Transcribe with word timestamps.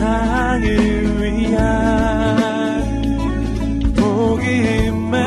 세상을 0.00 0.64
위한 1.20 1.60
복음의 3.94 5.20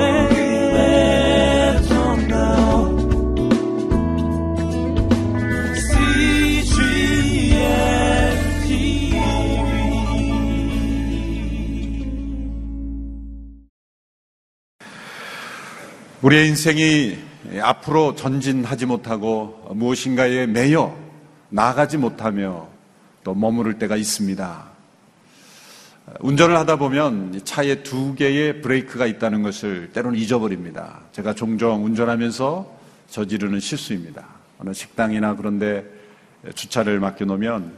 우리의 16.23 16.47
인생이 16.47 17.17
앞으로 17.61 18.15
전진하지 18.15 18.87
못하고 18.87 19.67
무엇인가에 19.75 20.47
매여 20.47 20.97
나가지 21.49 21.97
못하며 21.97 22.72
또 23.23 23.33
머무를 23.33 23.79
때가 23.79 23.95
있습니다. 23.95 24.73
운전을 26.19 26.57
하다 26.57 26.75
보면 26.75 27.41
차에 27.45 27.83
두 27.83 28.13
개의 28.15 28.61
브레이크가 28.61 29.05
있다는 29.05 29.41
것을 29.41 29.91
때로는 29.93 30.19
잊어버립니다. 30.19 30.99
제가 31.13 31.33
종종 31.33 31.85
운전하면서 31.85 32.79
저지르는 33.09 33.59
실수입니다. 33.59 34.25
어느 34.59 34.73
식당이나 34.73 35.35
그런데 35.35 35.85
주차를 36.55 36.99
맡겨놓으면 36.99 37.71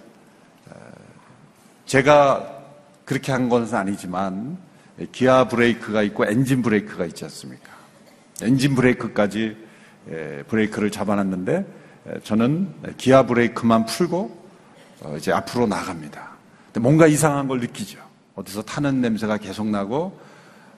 제가 1.86 2.64
그렇게 3.06 3.32
한 3.32 3.48
것은 3.48 3.78
아니지만 3.78 4.58
기아 5.12 5.48
브레이크가 5.48 6.02
있고 6.04 6.26
엔진 6.26 6.64
브레이크가 6.64 7.06
있지 7.06 7.26
않습니까? 7.26 7.70
엔진 8.42 8.74
브레이크까지 8.74 9.56
브레이크를 10.48 10.90
잡아놨는데 10.90 11.66
저는 12.24 12.74
기아 12.98 13.24
브레이크만 13.24 13.86
풀고 13.86 14.20
어, 14.26 14.45
이제 15.18 15.32
앞으로 15.32 15.68
나갑니다. 15.68 16.30
근데 16.68 16.80
뭔가 16.80 17.08
이상한 17.08 17.48
걸 17.48 17.60
느끼죠. 17.60 18.00
어디서 18.36 18.64
타는 18.64 19.02
냄새가 19.02 19.38
계속 19.38 19.68
나고 19.68 20.20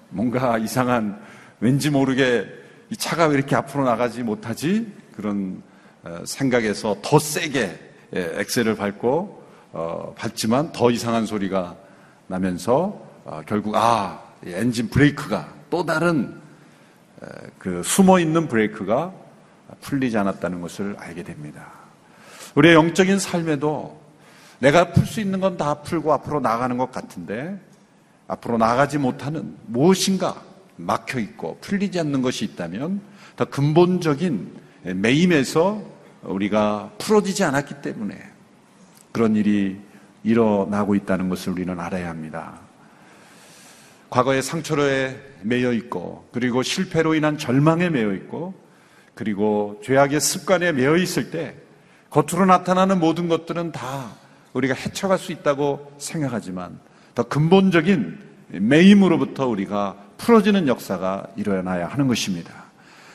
뭔가 0.09 0.58
이상한 0.58 1.19
왠지 1.59 1.89
모르게 1.89 2.47
이 2.89 2.95
차가 2.95 3.28
왜 3.28 3.36
이렇게 3.36 3.56
앞으로 3.56 3.83
나가지 3.83 4.23
못하지 4.23 4.91
그런 5.16 5.61
어, 6.03 6.22
생각에서 6.25 6.97
더 7.02 7.19
세게 7.19 7.80
엑셀을 8.14 8.75
밟고 8.75 9.44
어, 9.73 10.14
밟지만 10.17 10.72
더 10.72 10.91
이상한 10.91 11.25
소리가 11.25 11.75
나면서 12.28 13.06
결국 13.45 13.75
아 13.75 14.22
엔진 14.45 14.89
브레이크가 14.89 15.53
또 15.69 15.86
다른 15.86 16.39
그 17.58 17.81
숨어 17.84 18.19
있는 18.19 18.47
브레이크가 18.47 19.13
풀리지 19.81 20.17
않았다는 20.17 20.61
것을 20.61 20.95
알게 20.97 21.23
됩니다. 21.23 21.72
우리의 22.56 22.75
영적인 22.75 23.19
삶에도 23.19 23.97
내가 24.59 24.91
풀 24.91 25.05
수 25.05 25.22
있는 25.22 25.39
건 25.39 25.58
다 25.58 25.75
풀고 25.81 26.11
앞으로 26.13 26.39
나가는 26.39 26.77
것 26.77 26.91
같은데 26.91 27.59
앞으로 28.27 28.58
나가지 28.58 28.97
못하는 28.97 29.55
무엇인가 29.67 30.41
막혀 30.75 31.19
있고 31.19 31.58
풀리지 31.61 32.00
않는 32.00 32.22
것이 32.22 32.45
있다면 32.45 33.02
더 33.35 33.45
근본적인 33.45 34.55
매임에서 34.95 35.81
우리가 36.23 36.91
풀어지지 36.97 37.44
않았기 37.44 37.81
때문에 37.81 38.19
그런 39.11 39.35
일이 39.35 39.80
일어나고 40.23 40.95
있다는 40.95 41.30
것을 41.30 41.53
우리는 41.53 41.80
알아야 41.80 42.09
합니다. 42.09 42.59
과거의 44.09 44.41
상처로에 44.41 45.19
매여 45.41 45.73
있고 45.73 46.28
그리고 46.31 46.63
실패로 46.63 47.16
인한 47.16 47.38
절망에 47.38 47.89
매여 47.89 48.13
있고 48.13 48.53
그리고 49.13 49.81
죄악의 49.83 50.19
습관에 50.19 50.72
매여 50.72 50.97
있을 50.97 51.31
때 51.31 51.55
겉으로 52.09 52.45
나타나는 52.45 53.00
모든 53.00 53.28
것들은 53.28 53.72
다 53.72 54.11
우리가 54.58 54.73
헤쳐갈 54.73 55.19
수 55.19 55.31
있다고 55.31 55.94
생각하지만 55.97 56.80
더 57.13 57.23
근본적인 57.23 58.19
매임으로부터 58.50 59.47
우리가 59.47 59.95
풀어지는 60.18 60.68
역사가 60.68 61.28
일어나야 61.35 61.88
하는 61.88 62.07
것입니다. 62.07 62.51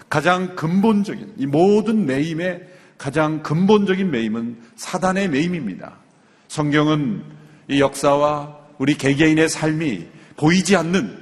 가장 0.09 0.55
근본적인 0.55 1.35
이 1.39 1.47
모든 1.47 2.07
매임의 2.07 2.69
가장 2.97 3.43
근본적인 3.43 4.11
매임은 4.11 4.59
사단의 4.77 5.31
매임입니다. 5.31 5.97
성경은 6.49 7.25
이 7.69 7.81
역사와 7.81 8.57
우리 8.79 8.95
개개인의 8.95 9.49
삶이 9.49 10.07
보이지 10.37 10.77
않는 10.77 11.19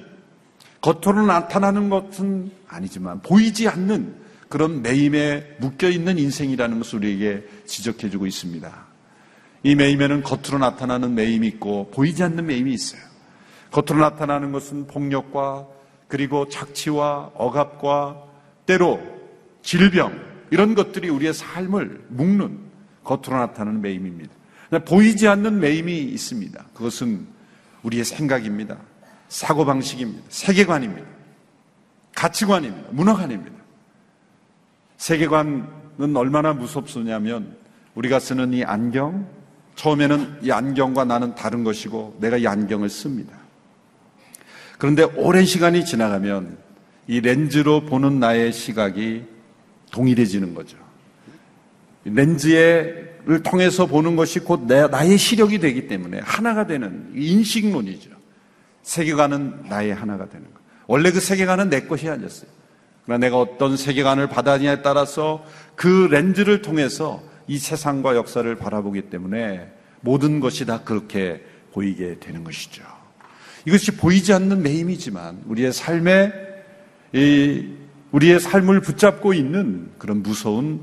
겉으로 0.82 1.24
나타나는 1.26 1.88
것은 1.88 2.50
아니지만 2.68 3.22
보이지 3.22 3.68
않는 3.68 4.16
그런 4.48 4.82
매임에 4.82 5.56
묶여 5.60 5.88
있는 5.88 6.18
인생이라는 6.18 6.78
것을 6.78 6.98
우리에게 6.98 7.46
지적해 7.66 8.10
주고 8.10 8.26
있습니다. 8.26 8.89
이 9.62 9.74
매임에는 9.74 10.22
겉으로 10.22 10.58
나타나는 10.58 11.14
매임이 11.14 11.46
있고 11.48 11.90
보이지 11.90 12.22
않는 12.22 12.46
매임이 12.46 12.72
있어요. 12.72 13.00
겉으로 13.70 14.00
나타나는 14.00 14.52
것은 14.52 14.86
폭력과 14.86 15.66
그리고 16.08 16.48
착취와 16.48 17.32
억압과 17.34 18.24
때로 18.66 19.00
질병 19.62 20.18
이런 20.50 20.74
것들이 20.74 21.08
우리의 21.08 21.34
삶을 21.34 22.06
묶는 22.08 22.58
겉으로 23.04 23.36
나타나는 23.36 23.80
매임입니다. 23.80 24.32
보이지 24.86 25.28
않는 25.28 25.60
매임이 25.60 25.98
있습니다. 25.98 26.64
그것은 26.74 27.26
우리의 27.82 28.04
생각입니다. 28.04 28.78
사고방식입니다. 29.28 30.22
세계관입니다. 30.28 31.06
가치관입니다. 32.14 32.88
문화관입니다. 32.92 33.56
세계관은 34.96 36.16
얼마나 36.16 36.52
무섭소냐면 36.52 37.56
우리가 37.94 38.18
쓰는 38.18 38.52
이 38.52 38.64
안경, 38.64 39.26
처음에는 39.80 40.40
이 40.42 40.50
안경과 40.50 41.06
나는 41.06 41.34
다른 41.34 41.64
것이고 41.64 42.18
내가 42.20 42.36
이 42.36 42.46
안경을 42.46 42.90
씁니다. 42.90 43.32
그런데 44.76 45.04
오랜 45.16 45.46
시간이 45.46 45.86
지나가면 45.86 46.58
이 47.06 47.22
렌즈로 47.22 47.86
보는 47.86 48.20
나의 48.20 48.52
시각이 48.52 49.24
동일해지는 49.90 50.54
거죠. 50.54 50.76
렌즈를 52.04 53.42
통해서 53.42 53.86
보는 53.86 54.16
것이 54.16 54.40
곧 54.40 54.66
나의 54.66 55.16
시력이 55.16 55.60
되기 55.60 55.88
때문에 55.88 56.20
하나가 56.22 56.66
되는 56.66 57.10
인식론이죠. 57.14 58.10
세계관은 58.82 59.64
나의 59.70 59.94
하나가 59.94 60.28
되는 60.28 60.44
것. 60.52 60.60
원래 60.88 61.10
그 61.10 61.20
세계관은 61.20 61.70
내 61.70 61.86
것이 61.86 62.06
아니었어요. 62.06 62.50
그러나 63.06 63.18
내가 63.18 63.38
어떤 63.38 63.78
세계관을 63.78 64.28
받아냐에 64.28 64.82
따라서 64.82 65.42
그 65.74 66.06
렌즈를 66.10 66.60
통해서 66.60 67.29
이 67.50 67.58
세상과 67.58 68.14
역사를 68.14 68.54
바라보기 68.54 69.10
때문에 69.10 69.72
모든 70.02 70.38
것이 70.38 70.66
다 70.66 70.84
그렇게 70.84 71.44
보이게 71.72 72.20
되는 72.20 72.44
것이죠. 72.44 72.84
이것이 73.66 73.96
보이지 73.96 74.32
않는 74.32 74.62
매임이지만 74.62 75.42
우리의 75.46 75.72
삶에 75.72 76.32
이 77.12 77.66
우리의 78.12 78.38
삶을 78.38 78.82
붙잡고 78.82 79.34
있는 79.34 79.90
그런 79.98 80.22
무서운 80.22 80.80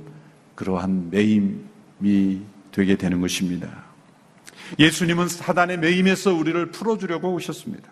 그러한 0.55 1.09
매임이 1.09 2.41
되게 2.73 2.97
되는 2.97 3.21
것입니다. 3.21 3.85
예수님은 4.77 5.29
사단의 5.29 5.79
매임에서 5.79 6.33
우리를 6.33 6.71
풀어주려고 6.71 7.33
오셨습니다. 7.33 7.89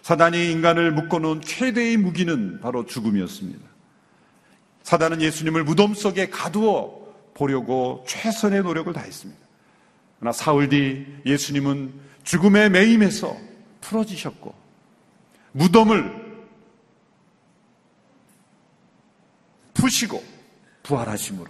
사단이 0.00 0.50
인간을 0.50 0.92
묶어놓은 0.92 1.42
최대의 1.42 1.98
무기는 1.98 2.58
바로 2.62 2.86
죽음이었습니다. 2.86 3.60
사단은 4.82 5.20
예수님을 5.20 5.64
무덤 5.64 5.92
속에 5.92 6.30
가두어 6.30 6.97
보려고 7.38 8.04
최선의 8.06 8.62
노력을 8.62 8.92
다했습니다. 8.92 9.40
그러나 10.18 10.32
사흘 10.32 10.68
뒤 10.68 11.06
예수님은 11.24 11.94
죽음의 12.24 12.70
매임에서 12.70 13.36
풀어지셨고 13.80 14.52
무덤을 15.52 16.28
푸시고 19.74 20.22
부활하심으로 20.82 21.48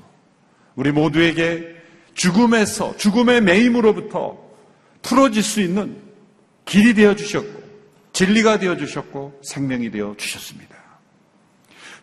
우리 0.76 0.92
모두에게 0.92 1.74
죽음에서 2.12 2.96
죽음의 2.98 3.40
매임으로부터 3.40 4.38
풀어질 5.00 5.42
수 5.42 5.62
있는 5.62 5.96
길이 6.66 6.92
되어 6.92 7.16
주셨고 7.16 7.62
진리가 8.12 8.58
되어 8.58 8.76
주셨고 8.76 9.40
생명이 9.42 9.90
되어 9.90 10.14
주셨습니다. 10.18 10.76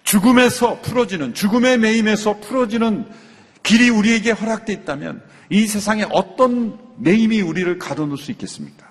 죽음에서 0.04 0.81
풀어지는 0.81 1.33
죽음의 1.36 1.77
매임에서 1.77 2.39
풀어지는 2.39 3.06
길이 3.65 3.89
우리에게 3.89 4.31
허락되어 4.31 4.75
있다면 4.75 5.21
이 5.50 5.67
세상에 5.67 6.06
어떤 6.12 6.77
매임이 6.97 7.41
우리를 7.41 7.77
가둬놓을 7.77 8.17
수 8.17 8.31
있겠습니까? 8.31 8.85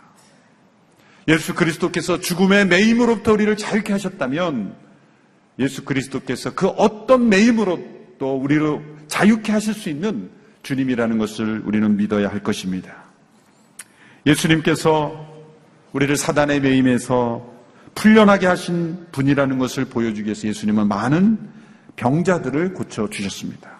예수 1.29 1.55
그리스도께서 1.55 2.21
죽음의 2.21 2.67
매임으로부터 2.67 3.33
우리를 3.33 3.57
자유케 3.57 3.93
하셨다면 3.93 4.75
예수 5.59 5.85
그리스도께서 5.85 6.55
그 6.55 6.67
어떤 6.69 7.29
매임으로 7.29 7.79
또 8.19 8.37
우리를 8.37 9.05
자유케 9.07 9.53
하실 9.53 9.73
수 9.75 9.89
있는 9.89 10.31
주님이라는 10.63 11.19
것을 11.19 11.63
우리는 11.65 11.97
믿어야 11.97 12.29
할 12.29 12.43
것입니다. 12.43 13.05
예수님께서 14.27 15.33
우리를 15.93 16.17
사단의 16.17 16.61
매임에서 16.61 17.55
풀려나게 17.95 18.47
하신 18.47 19.07
분이라는 19.13 19.59
것을 19.59 19.85
보여주기 19.85 20.25
위해서 20.25 20.49
예수님은 20.49 20.89
많은 20.89 21.39
병자들을 21.97 22.75
고쳐주셨습니다. 22.75 23.74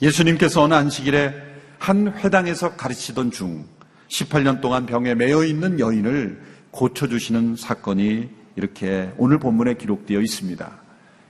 예수님께서 0.00 0.62
어느 0.62 0.74
안식일에 0.74 1.34
한 1.78 2.12
회당에서 2.18 2.76
가르치던 2.76 3.30
중 3.30 3.66
18년 4.08 4.60
동안 4.60 4.86
병에 4.86 5.14
매여 5.14 5.44
있는 5.44 5.80
여인을 5.80 6.40
고쳐주시는 6.70 7.56
사건이 7.56 8.28
이렇게 8.56 9.12
오늘 9.16 9.38
본문에 9.38 9.74
기록되어 9.74 10.20
있습니다. 10.20 10.70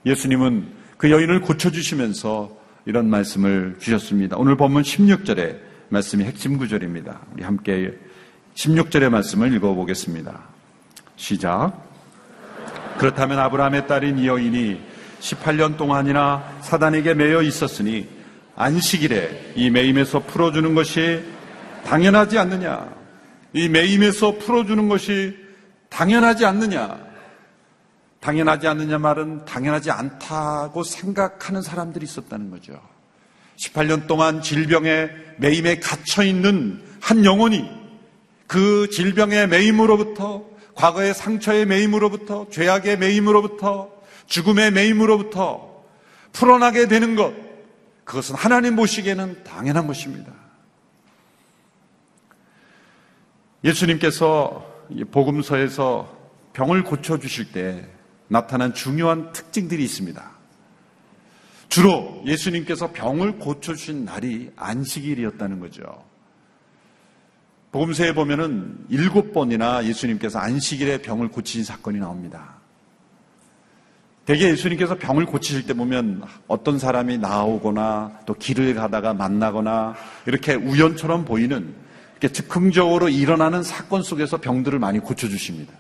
예수님은 0.07 0.69
그 0.97 1.11
여인을 1.11 1.41
고쳐주시면서 1.41 2.57
이런 2.87 3.09
말씀을 3.11 3.77
주셨습니다. 3.79 4.37
오늘 4.37 4.57
본문 4.57 4.83
16절에 4.83 5.59
말씀이 5.91 6.25
핵심 6.25 6.59
구절입니다. 6.59 7.21
우리 7.35 7.45
함께 7.45 7.93
16절의 8.55 9.11
말씀을 9.11 9.55
읽어보겠습니다. 9.55 10.41
시작. 11.17 11.73
그렇다면 12.99 13.39
아브라함의 13.39 13.87
딸인 13.87 14.19
이 14.19 14.27
여인이 14.27 14.81
18년 15.21 15.77
동안이나 15.77 16.59
사단에게 16.63 17.15
매여 17.15 17.43
있었으니 17.43 18.18
안식일에 18.61 19.53
이 19.55 19.71
매임에서 19.71 20.25
풀어주는 20.25 20.75
것이 20.75 21.23
당연하지 21.85 22.39
않느냐. 22.39 22.93
이 23.53 23.69
매임에서 23.69 24.39
풀어주는 24.39 24.89
것이 24.89 25.37
당연하지 25.89 26.45
않느냐. 26.45 26.99
당연하지 28.19 28.67
않느냐 28.67 28.99
말은 28.99 29.45
당연하지 29.45 29.93
않다고 29.93 30.83
생각하는 30.83 31.63
사람들이 31.63 32.05
있었다는 32.05 32.51
거죠. 32.51 32.83
18년 33.59 34.09
동안 34.09 34.43
질병에 34.43 35.09
매임에 35.37 35.79
갇혀 35.79 36.25
있는 36.25 36.83
한 37.01 37.25
영혼이 37.25 37.65
그 38.49 38.91
질병의 38.91 39.47
매임으로부터 39.47 40.45
과거의 40.75 41.15
상처의 41.15 41.65
매임으로부터 41.67 42.49
죄악의 42.51 42.99
매임으로부터 42.99 43.93
죽음의 44.27 44.73
매임으로부터 44.73 45.85
풀어나게 46.33 46.89
되는 46.89 47.15
것 47.15 47.48
그것은 48.09 48.37
하나님 48.37 48.75
보시기에는 48.75 49.45
당연한 49.45 49.87
것입니다. 49.87 50.33
예수님께서 53.63 54.67
복음서에서 55.11 56.17
병을 56.55 56.85
고쳐 56.85 57.19
주실 57.19 57.53
때 57.53 57.87
나타난 58.29 58.73
중요한 58.73 59.31
특징들이 59.33 59.85
있습니다. 59.85 60.31
주로 61.69 62.23
예수님께서 62.25 62.93
병을 62.93 63.39
고쳐주신 63.41 64.07
날이 64.07 64.53
안식일이었다는 64.57 65.61
거죠. 65.61 66.03
복음서에 67.73 68.15
보면은 68.15 68.87
일곱 68.89 69.35
번이나 69.35 69.85
예수님께서 69.85 70.39
안식일에 70.39 71.03
병을 71.03 71.29
고치신 71.29 71.63
사건이 71.63 71.99
나옵니다. 71.99 72.58
대개 74.29 74.51
예수님께서 74.51 74.99
병을 74.99 75.25
고치실 75.25 75.65
때 75.65 75.73
보면 75.73 76.23
어떤 76.49 76.79
사람이 76.79 77.17
나오거나 77.17 78.21
또 78.27 78.35
길을 78.35 78.75
가다가 78.75 79.15
만나거나 79.15 79.95
이렇게 80.27 80.53
우연처럼 80.53 81.25
보이는 81.25 81.75
이렇게 82.13 82.31
즉흥적으로 82.31 83.09
일어나는 83.09 83.63
사건 83.63 84.03
속에서 84.03 84.37
병들을 84.37 84.79
많이 84.81 84.99
고쳐주십니다. 84.99 85.73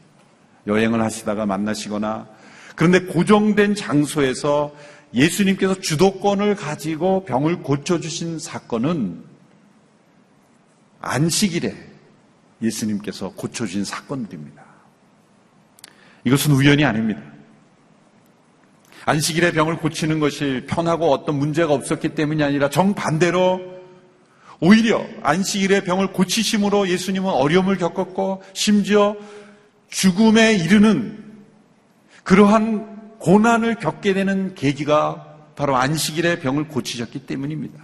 여행을 0.66 1.02
하시다가 1.02 1.44
만나시거나 1.44 2.26
그런데 2.74 3.00
고정된 3.00 3.74
장소에서 3.74 4.74
예수님께서 5.12 5.74
주도권을 5.82 6.56
가지고 6.56 7.26
병을 7.26 7.58
고쳐주신 7.58 8.38
사건은 8.38 9.24
안식일에 11.02 11.76
예수님께서 12.62 13.28
고쳐주신 13.36 13.84
사건들입니다. 13.84 14.64
이것은 16.24 16.52
우연이 16.52 16.86
아닙니다. 16.86 17.20
안식일에 19.08 19.52
병을 19.52 19.78
고치는 19.78 20.20
것이 20.20 20.64
편하고 20.66 21.10
어떤 21.10 21.38
문제가 21.38 21.72
없었기 21.72 22.10
때문이 22.10 22.42
아니라 22.42 22.68
정반대로 22.68 23.58
오히려 24.60 25.02
안식일에 25.22 25.82
병을 25.84 26.12
고치심으로 26.12 26.90
예수님은 26.90 27.30
어려움을 27.30 27.78
겪었고 27.78 28.42
심지어 28.52 29.16
죽음에 29.88 30.56
이르는 30.56 31.24
그러한 32.22 33.16
고난을 33.18 33.76
겪게 33.76 34.12
되는 34.12 34.54
계기가 34.54 35.36
바로 35.56 35.76
안식일에 35.76 36.40
병을 36.40 36.68
고치셨기 36.68 37.20
때문입니다. 37.20 37.82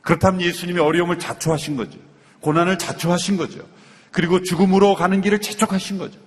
그렇다면 0.00 0.40
예수님이 0.40 0.80
어려움을 0.80 1.18
자초하신 1.18 1.76
거죠. 1.76 1.98
고난을 2.40 2.78
자초하신 2.78 3.36
거죠. 3.36 3.68
그리고 4.12 4.42
죽음으로 4.42 4.94
가는 4.94 5.20
길을 5.20 5.42
재촉하신 5.42 5.98
거죠. 5.98 6.25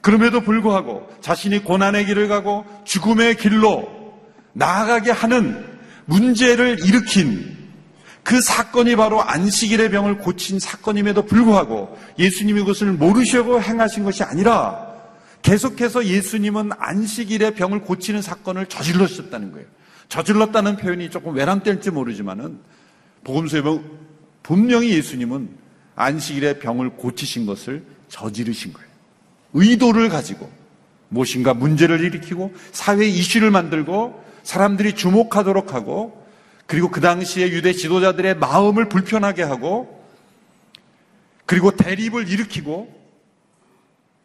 그럼에도 0.00 0.40
불구하고 0.40 1.08
자신이 1.20 1.64
고난의 1.64 2.06
길을 2.06 2.28
가고 2.28 2.64
죽음의 2.84 3.36
길로 3.36 3.88
나아가게 4.52 5.10
하는 5.10 5.64
문제를 6.06 6.78
일으킨 6.84 7.56
그 8.22 8.40
사건이 8.40 8.96
바로 8.96 9.22
안식일의 9.22 9.90
병을 9.90 10.18
고친 10.18 10.58
사건임에도 10.58 11.22
불구하고 11.24 11.96
예수님이 12.18 12.60
그것을 12.60 12.92
모르시고 12.92 13.62
행하신 13.62 14.04
것이 14.04 14.22
아니라 14.22 14.86
계속해서 15.42 16.04
예수님은 16.04 16.72
안식일에 16.78 17.52
병을 17.54 17.80
고치는 17.82 18.22
사건을 18.22 18.66
저질렀었다는 18.66 19.52
거예요. 19.52 19.66
저질렀다는 20.08 20.76
표현이 20.76 21.10
조금 21.10 21.34
외람될지 21.34 21.90
모르지만은 21.90 22.58
복음서에 23.24 23.62
보면 23.62 23.98
분명히 24.42 24.90
예수님은 24.90 25.48
안식일에 25.94 26.58
병을 26.58 26.90
고치신 26.90 27.46
것을 27.46 27.84
저지르신 28.08 28.72
거예요. 28.72 28.87
의도를 29.54 30.08
가지고 30.08 30.50
무엇인가 31.08 31.54
문제를 31.54 32.00
일으키고 32.04 32.54
사회 32.72 33.06
이슈를 33.06 33.50
만들고 33.50 34.24
사람들이 34.42 34.94
주목하도록 34.94 35.74
하고 35.74 36.26
그리고 36.66 36.90
그 36.90 37.00
당시에 37.00 37.50
유대 37.50 37.72
지도자들의 37.72 38.36
마음을 38.36 38.88
불편하게 38.88 39.42
하고 39.42 40.04
그리고 41.46 41.70
대립을 41.70 42.28
일으키고 42.28 42.94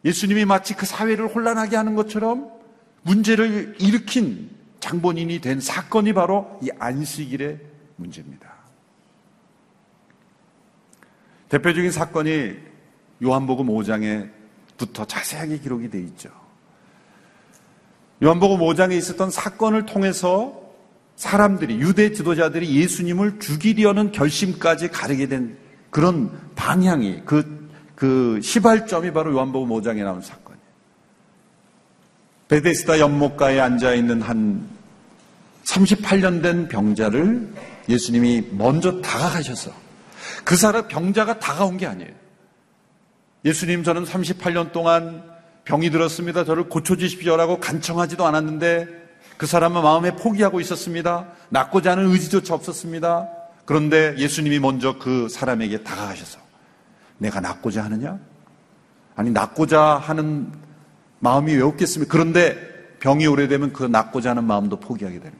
예수님이 0.04 0.44
마치 0.44 0.74
그 0.74 0.84
사회를 0.84 1.34
혼란하게 1.34 1.76
하는 1.76 1.94
것처럼 1.94 2.50
문제를 3.02 3.76
일으킨 3.80 4.50
장본인이 4.80 5.40
된 5.40 5.60
사건이 5.60 6.12
바로 6.12 6.58
이 6.62 6.68
안식일의 6.78 7.58
문제입니다. 7.96 8.52
대표적인 11.48 11.90
사건이 11.90 12.56
요한복음 13.22 13.68
5장에 13.68 14.30
부터 14.86 15.04
자세하게 15.04 15.58
기록이 15.58 15.90
되어 15.90 16.00
있죠. 16.02 16.30
요한복음 18.22 18.58
5장에 18.58 18.92
있었던 18.96 19.30
사건을 19.30 19.86
통해서 19.86 20.62
사람들이 21.16 21.78
유대 21.78 22.12
지도자들이 22.12 22.74
예수님을 22.76 23.38
죽이려는 23.38 24.12
결심까지 24.12 24.88
가르게 24.88 25.28
된 25.28 25.56
그런 25.90 26.30
방향이 26.54 27.22
그 27.24 27.64
그 27.94 28.40
시발점이 28.42 29.12
바로 29.12 29.32
요한복음 29.32 29.68
5장에 29.68 30.02
나온 30.04 30.20
사건이에요. 30.20 30.64
베데스다 32.48 32.98
연못가에 32.98 33.60
앉아 33.60 33.94
있는 33.94 34.20
한 34.20 34.68
38년 35.64 36.42
된 36.42 36.68
병자를 36.68 37.52
예수님이 37.88 38.48
먼저 38.50 39.00
다가가셔서 39.00 39.72
그 40.44 40.56
사람 40.56 40.88
병자가 40.88 41.38
다가온 41.38 41.76
게 41.76 41.86
아니에요. 41.86 42.10
예수님 43.44 43.82
저는 43.84 44.04
38년 44.04 44.72
동안 44.72 45.22
병이 45.64 45.90
들었습니다. 45.90 46.44
저를 46.44 46.68
고쳐주십시오라고 46.68 47.60
간청하지도 47.60 48.24
않았는데 48.26 48.88
그 49.36 49.46
사람은 49.46 49.82
마음에 49.82 50.14
포기하고 50.16 50.60
있었습니다. 50.60 51.28
낫고자 51.50 51.92
하는 51.92 52.10
의지조차 52.10 52.54
없었습니다. 52.54 53.28
그런데 53.64 54.14
예수님이 54.18 54.60
먼저 54.60 54.98
그 54.98 55.28
사람에게 55.28 55.82
다가가셔서 55.82 56.38
내가 57.18 57.40
낫고자 57.40 57.84
하느냐? 57.84 58.18
아니, 59.16 59.30
낫고자 59.30 59.80
하는 59.96 60.52
마음이 61.20 61.54
왜 61.54 61.62
없겠습니까? 61.62 62.10
그런데 62.12 62.58
병이 63.00 63.26
오래되면 63.26 63.72
그 63.72 63.84
낫고자 63.84 64.30
하는 64.30 64.44
마음도 64.44 64.78
포기하게 64.80 65.18
되는. 65.20 65.32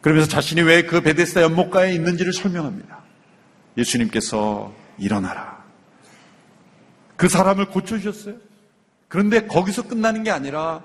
그러면서 0.00 0.28
자신이 0.28 0.62
왜 0.62 0.86
그 0.86 1.00
베데스다 1.02 1.42
연못가에 1.42 1.94
있는지를 1.94 2.32
설명합니다. 2.32 2.98
예수님께서 3.76 4.72
일어나라. 5.00 5.64
그 7.16 7.28
사람을 7.28 7.66
고쳐주셨어요. 7.66 8.36
그런데 9.08 9.46
거기서 9.46 9.88
끝나는 9.88 10.22
게 10.22 10.30
아니라 10.30 10.82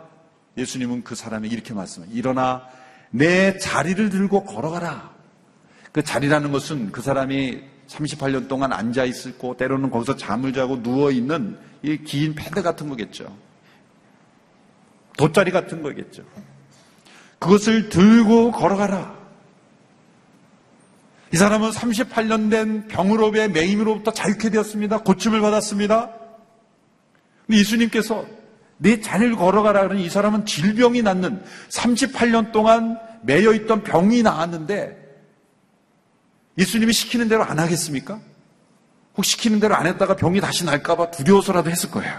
예수님은 0.58 1.04
그 1.04 1.16
사람에게 1.16 1.54
이렇게 1.54 1.74
말씀해요. 1.74 2.12
일어나 2.12 2.68
내 3.12 3.58
자리를 3.58 4.10
들고 4.10 4.46
걸어가라. 4.46 5.14
그 5.92 6.04
자리라는 6.04 6.52
것은 6.52 6.92
그 6.92 7.02
사람이 7.02 7.62
38년 7.88 8.48
동안 8.48 8.74
앉아 8.74 9.06
있을고 9.06 9.56
때로는 9.58 9.92
거기서 9.92 10.16
잠을 10.16 10.54
자고 10.54 10.82
누워 10.82 11.12
있는 11.12 11.58
이 11.84 11.98
긴 12.04 12.34
패드 12.34 12.64
같은 12.64 12.90
거겠죠. 12.90 13.32
돗자리 15.18 15.52
같은 15.52 15.82
거겠죠. 15.82 16.24
그것을 17.40 17.90
들고 17.90 18.52
걸어가라. 18.52 19.15
이 21.34 21.38
사람은 21.38 21.72
38년 21.72 22.50
된 22.50 22.88
병으로의 22.88 23.50
매임으로부터 23.52 24.12
자유케 24.12 24.50
되었습니다. 24.50 25.00
고침을 25.00 25.42
받았습니다. 25.42 26.12
근데 27.46 27.60
예수님께서 27.60 28.26
내 28.78 29.00
자리를 29.00 29.36
걸어가라 29.36 29.84
그러니 29.84 30.06
이 30.06 30.10
사람은 30.10 30.46
질병이 30.46 31.02
낫는 31.02 31.44
38년 31.70 32.52
동안 32.52 32.98
매여 33.24 33.54
있던 33.54 33.84
병이 33.84 34.24
나았는데 34.24 35.04
예수님이 36.58 36.94
시키는 36.94 37.28
대로 37.28 37.44
안 37.44 37.60
하겠습니까? 37.60 38.20
혹 39.18 39.26
시키는 39.26 39.60
대로 39.60 39.76
안 39.76 39.88
했다가 39.88 40.16
병이 40.16 40.42
다시 40.42 40.66
날까봐 40.66 41.12
두려워서라도 41.12 41.70
했을 41.70 41.90
거예요. 41.92 42.14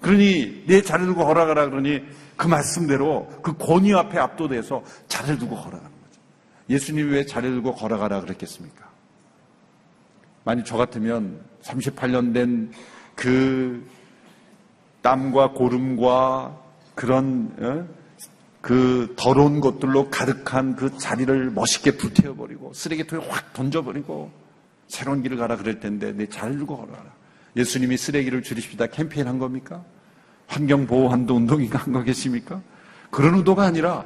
그러니 0.00 0.64
내 0.66 0.82
자리 0.82 1.04
두고 1.04 1.24
걸어가라 1.24 1.70
그러니 1.70 2.02
그 2.36 2.46
말씀대로 2.46 3.28
그 3.42 3.56
권위 3.56 3.94
앞에 3.94 4.18
압도돼서 4.18 4.82
자리를 5.08 5.38
두고 5.38 5.56
걸어가는 5.56 5.82
거죠. 5.82 5.87
예수님이 6.68 7.12
왜 7.12 7.26
자리를 7.26 7.56
두고 7.56 7.74
걸어가라 7.74 8.20
그랬겠습니까? 8.20 8.88
만약 10.44 10.64
저 10.64 10.76
같으면 10.76 11.40
38년 11.62 12.32
된 12.34 12.70
그 13.18 13.84
땀과 15.02 15.50
고름과 15.50 16.56
그런 16.94 17.52
어? 17.58 17.84
그 18.60 19.14
더러운 19.16 19.58
것들로 19.60 20.08
가득한 20.08 20.76
그 20.76 20.96
자리를 20.96 21.50
멋있게 21.50 21.96
불태워버리고 21.96 22.72
쓰레기통에 22.74 23.26
확 23.26 23.52
던져버리고 23.52 24.30
새로운 24.86 25.22
길을 25.22 25.36
가라 25.36 25.56
그럴 25.56 25.80
텐데 25.80 26.12
내 26.12 26.26
자리를 26.26 26.60
두고 26.60 26.76
걸어가라. 26.76 27.12
예수님이 27.56 27.96
쓰레기를 27.96 28.42
줄이십시다 28.42 28.86
캠페인 28.86 29.26
한 29.26 29.40
겁니까? 29.40 29.84
환경보호한도 30.46 31.34
운동인가 31.34 31.78
한 31.80 31.92
거겠습니까? 31.92 32.62
그런 33.10 33.34
의도가 33.34 33.64
아니라 33.64 34.04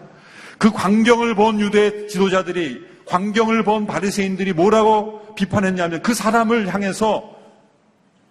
그 0.62 0.70
광경을 0.70 1.34
본 1.34 1.58
유대 1.58 2.06
지도자들이 2.06 2.86
광경을 3.06 3.64
본 3.64 3.84
바리새인들이 3.84 4.52
뭐라고 4.52 5.34
비판했냐면 5.34 6.02
그 6.02 6.14
사람을 6.14 6.72
향해서 6.72 7.34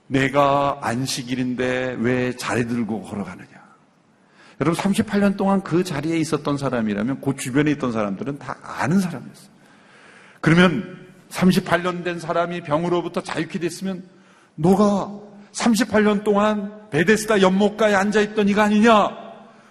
내가 0.07 0.79
안식일인데 0.81 1.97
왜 1.99 2.33
자리 2.37 2.65
들고 2.65 3.01
걸어가느냐. 3.01 3.49
여러분 4.61 4.81
38년 4.81 5.35
동안 5.35 5.61
그 5.61 5.83
자리에 5.83 6.17
있었던 6.19 6.57
사람이라면 6.57 7.19
그 7.19 7.35
주변에 7.35 7.69
있던 7.71 7.91
사람들은 7.91 8.39
다 8.39 8.55
아는 8.63 9.01
사람이었어요. 9.01 9.49
그러면 10.39 11.05
38년 11.31 12.05
된 12.05 12.17
사람이 12.17 12.61
병으로부터 12.61 13.23
자유케 13.23 13.59
됐으면 13.59 14.05
너가 14.55 15.11
38년 15.51 16.23
동안 16.23 16.71
베데스다 16.91 17.41
연못가에 17.41 17.93
앉아있던 17.93 18.47
이가 18.47 18.63
아니냐? 18.63 19.20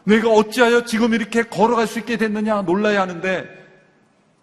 내가 0.04 0.30
어찌하여 0.30 0.84
지금 0.84 1.14
이렇게 1.14 1.42
걸어갈 1.42 1.86
수 1.86 1.98
있게 1.98 2.16
됐느냐? 2.16 2.62
놀라야 2.62 3.02
하는데 3.02 3.48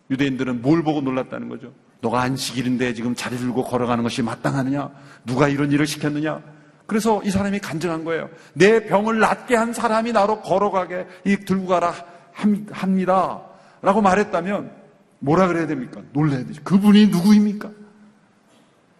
유대인들은 0.09 0.61
뭘 0.61 0.83
보고 0.83 1.01
놀랐다는 1.01 1.49
거죠? 1.49 1.73
너가 2.01 2.21
안식일인데 2.21 2.93
지금 2.93 3.15
자리 3.15 3.37
들고 3.37 3.63
걸어가는 3.63 4.03
것이 4.03 4.21
마땅하느냐? 4.21 4.89
누가 5.25 5.47
이런 5.47 5.71
일을 5.71 5.87
시켰느냐? 5.87 6.41
그래서 6.85 7.21
이 7.23 7.31
사람이 7.31 7.59
간증한 7.59 8.05
거예요. 8.05 8.29
내 8.53 8.85
병을 8.85 9.19
낫게 9.19 9.55
한 9.55 9.73
사람이 9.73 10.13
나로 10.13 10.41
걸어가게 10.41 11.05
들고 11.45 11.67
가라 11.67 11.93
합니다. 12.31 13.41
라고 13.81 14.01
말했다면 14.01 14.71
뭐라 15.19 15.47
그래야 15.47 15.67
됩니까? 15.67 16.01
놀라야 16.13 16.45
되죠. 16.45 16.61
그분이 16.63 17.07
누구입니까? 17.07 17.69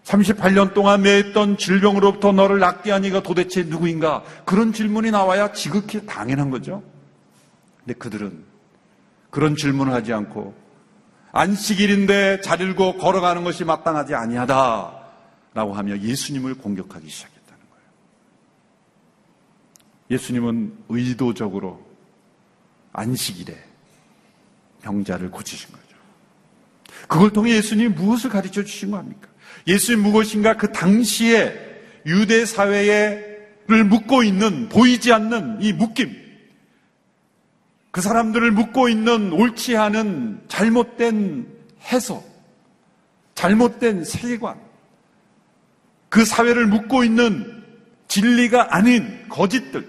38년 0.07 0.73
동안 0.73 1.01
매했던 1.01 1.57
질병으로부터 1.57 2.31
너를 2.31 2.59
낫게 2.59 2.91
하니가 2.91 3.23
도대체 3.23 3.63
누구인가? 3.63 4.23
그런 4.45 4.71
질문이 4.71 5.11
나와야 5.11 5.51
지극히 5.51 6.05
당연한 6.05 6.49
거죠. 6.49 6.81
근데 7.79 7.93
그들은 7.93 8.45
그런 9.29 9.55
질문을 9.55 9.93
하지 9.93 10.13
않고 10.13 10.55
안식일인데 11.33 12.39
잘 12.41 12.61
일고 12.61 12.97
걸어가는 12.97 13.43
것이 13.43 13.65
마땅하지 13.65 14.15
아니하다 14.15 14.97
라고 15.53 15.73
하며 15.73 15.97
예수님을 15.97 16.55
공격하기 16.55 17.09
시작했다는 17.09 17.63
거예요. 17.69 17.85
예수님은 20.11 20.77
의도적으로 20.87 21.85
안식일에 22.93 23.61
병자를 24.83 25.31
고치신 25.31 25.69
거죠. 25.69 25.83
그걸 27.09 27.31
통해 27.31 27.51
예수님이 27.55 27.89
무엇을 27.89 28.29
가르쳐 28.29 28.63
주신 28.63 28.91
겁니까? 28.91 29.27
예수님 29.67 30.01
무엇인가 30.01 30.55
그 30.55 30.71
당시에 30.71 31.53
유대 32.05 32.45
사회를 32.45 33.83
묶고 33.85 34.23
있는 34.23 34.69
보이지 34.69 35.11
않는 35.11 35.61
이 35.61 35.73
묶임. 35.73 36.15
그 37.91 38.01
사람들을 38.01 38.51
묶고 38.51 38.89
있는 38.89 39.33
옳지 39.33 39.75
않은 39.75 40.41
잘못된 40.47 41.47
해석, 41.91 42.25
잘못된 43.35 44.03
세계관, 44.05 44.59
그 46.09 46.23
사회를 46.23 46.67
묶고 46.67 47.03
있는 47.03 47.63
진리가 48.07 48.75
아닌 48.75 49.25
거짓들, 49.27 49.87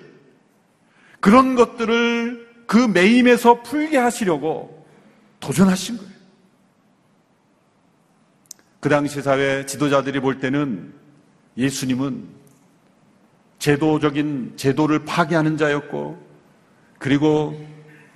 그런 1.20 1.54
것들을 1.54 2.48
그 2.66 2.76
매임에서 2.76 3.62
풀게 3.62 3.96
하시려고 3.96 4.86
도전하신 5.40 5.98
거예요. 5.98 6.17
그 8.80 8.88
당시 8.88 9.22
사회 9.22 9.66
지도자들이 9.66 10.20
볼 10.20 10.38
때는 10.38 10.92
예수님은 11.56 12.28
제도적인 13.58 14.52
제도를 14.56 15.04
파괴하는 15.04 15.56
자였고 15.56 16.18
그리고 16.98 17.58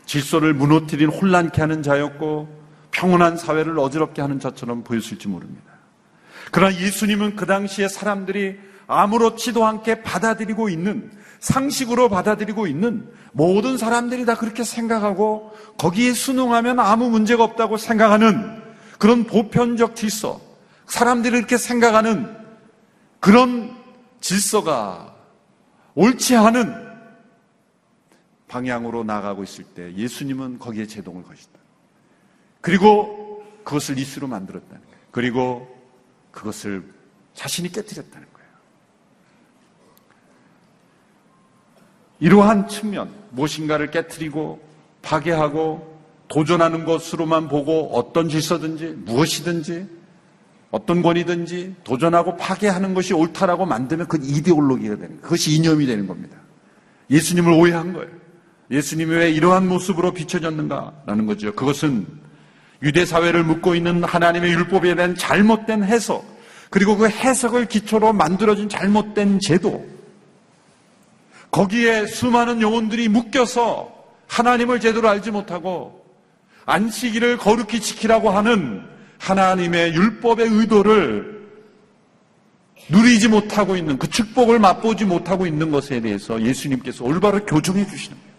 질서를 0.06 0.54
무너뜨린 0.54 1.08
혼란케 1.08 1.60
하는 1.60 1.82
자였고 1.82 2.62
평온한 2.92 3.36
사회를 3.36 3.78
어지럽게 3.78 4.22
하는 4.22 4.38
자처럼 4.38 4.84
보였을지 4.84 5.28
모릅니다. 5.28 5.72
그러나 6.50 6.76
예수님은 6.76 7.36
그 7.36 7.46
당시에 7.46 7.88
사람들이 7.88 8.58
아무렇지도 8.86 9.64
않게 9.64 10.02
받아들이고 10.02 10.68
있는 10.68 11.10
상식으로 11.40 12.08
받아들이고 12.08 12.66
있는 12.66 13.08
모든 13.32 13.78
사람들이 13.78 14.26
다 14.26 14.36
그렇게 14.36 14.62
생각하고 14.62 15.52
거기에 15.78 16.12
순응하면 16.12 16.78
아무 16.78 17.08
문제가 17.10 17.42
없다고 17.42 17.78
생각하는 17.78 18.62
그런 18.98 19.24
보편적 19.24 19.96
질서, 19.96 20.40
사람들이 20.92 21.38
이렇게 21.38 21.56
생각하는 21.56 22.36
그런 23.18 23.74
질서가 24.20 25.16
옳지 25.94 26.36
않은 26.36 26.86
방향으로 28.46 29.02
나가고 29.02 29.42
있을 29.42 29.64
때 29.64 29.94
예수님은 29.94 30.58
거기에 30.58 30.86
제동을 30.86 31.22
거신다. 31.22 31.58
그리고 32.60 33.42
그것을 33.64 33.98
이수로 33.98 34.28
만들었다는 34.28 34.82
거예요. 34.82 34.98
그리고 35.12 35.82
그것을 36.30 36.84
자신이 37.32 37.72
깨뜨렸다는 37.72 38.26
거예요. 38.30 38.48
이러한 42.20 42.68
측면, 42.68 43.10
무엇인가를 43.30 43.90
깨뜨리고 43.90 44.62
파괴하고 45.00 46.02
도전하는 46.28 46.84
것으로만 46.84 47.48
보고 47.48 47.96
어떤 47.96 48.28
질서든지 48.28 48.88
무엇이든지 48.88 50.01
어떤 50.72 51.02
권위든지 51.02 51.76
도전하고 51.84 52.38
파괴하는 52.38 52.94
것이 52.94 53.12
옳다라고 53.12 53.66
만들면 53.66 54.08
그건 54.08 54.26
이데올로기가 54.26 54.94
되는 54.96 55.08
거예요. 55.08 55.20
그것이 55.20 55.54
이념이 55.54 55.86
되는 55.86 56.06
겁니다. 56.06 56.38
예수님을 57.10 57.52
오해한 57.52 57.92
거예요. 57.92 58.08
예수님이 58.70 59.14
왜 59.14 59.30
이러한 59.30 59.68
모습으로 59.68 60.12
비춰졌는가라는 60.12 61.26
거죠. 61.26 61.54
그것은 61.54 62.06
유대 62.82 63.04
사회를 63.04 63.44
묶고 63.44 63.74
있는 63.74 64.02
하나님의 64.02 64.50
율법에 64.50 64.94
대한 64.94 65.14
잘못된 65.14 65.84
해석, 65.84 66.24
그리고 66.70 66.96
그 66.96 67.06
해석을 67.06 67.66
기초로 67.66 68.14
만들어진 68.14 68.70
잘못된 68.70 69.40
제도, 69.40 69.86
거기에 71.50 72.06
수많은 72.06 72.62
영혼들이 72.62 73.08
묶여서 73.08 73.92
하나님을 74.26 74.80
제대로 74.80 75.10
알지 75.10 75.32
못하고 75.32 76.02
안식일을 76.64 77.36
거룩히 77.36 77.78
지키라고 77.78 78.30
하는 78.30 78.91
하나님의 79.22 79.94
율법의 79.94 80.48
의도를 80.48 81.42
누리지 82.88 83.28
못하고 83.28 83.76
있는 83.76 83.96
그 83.96 84.10
축복을 84.10 84.58
맛보지 84.58 85.04
못하고 85.04 85.46
있는 85.46 85.70
것에 85.70 86.00
대해서 86.00 86.42
예수님께서 86.42 87.04
올바로 87.04 87.44
교정해 87.46 87.86
주시는 87.86 88.18
거예요. 88.18 88.32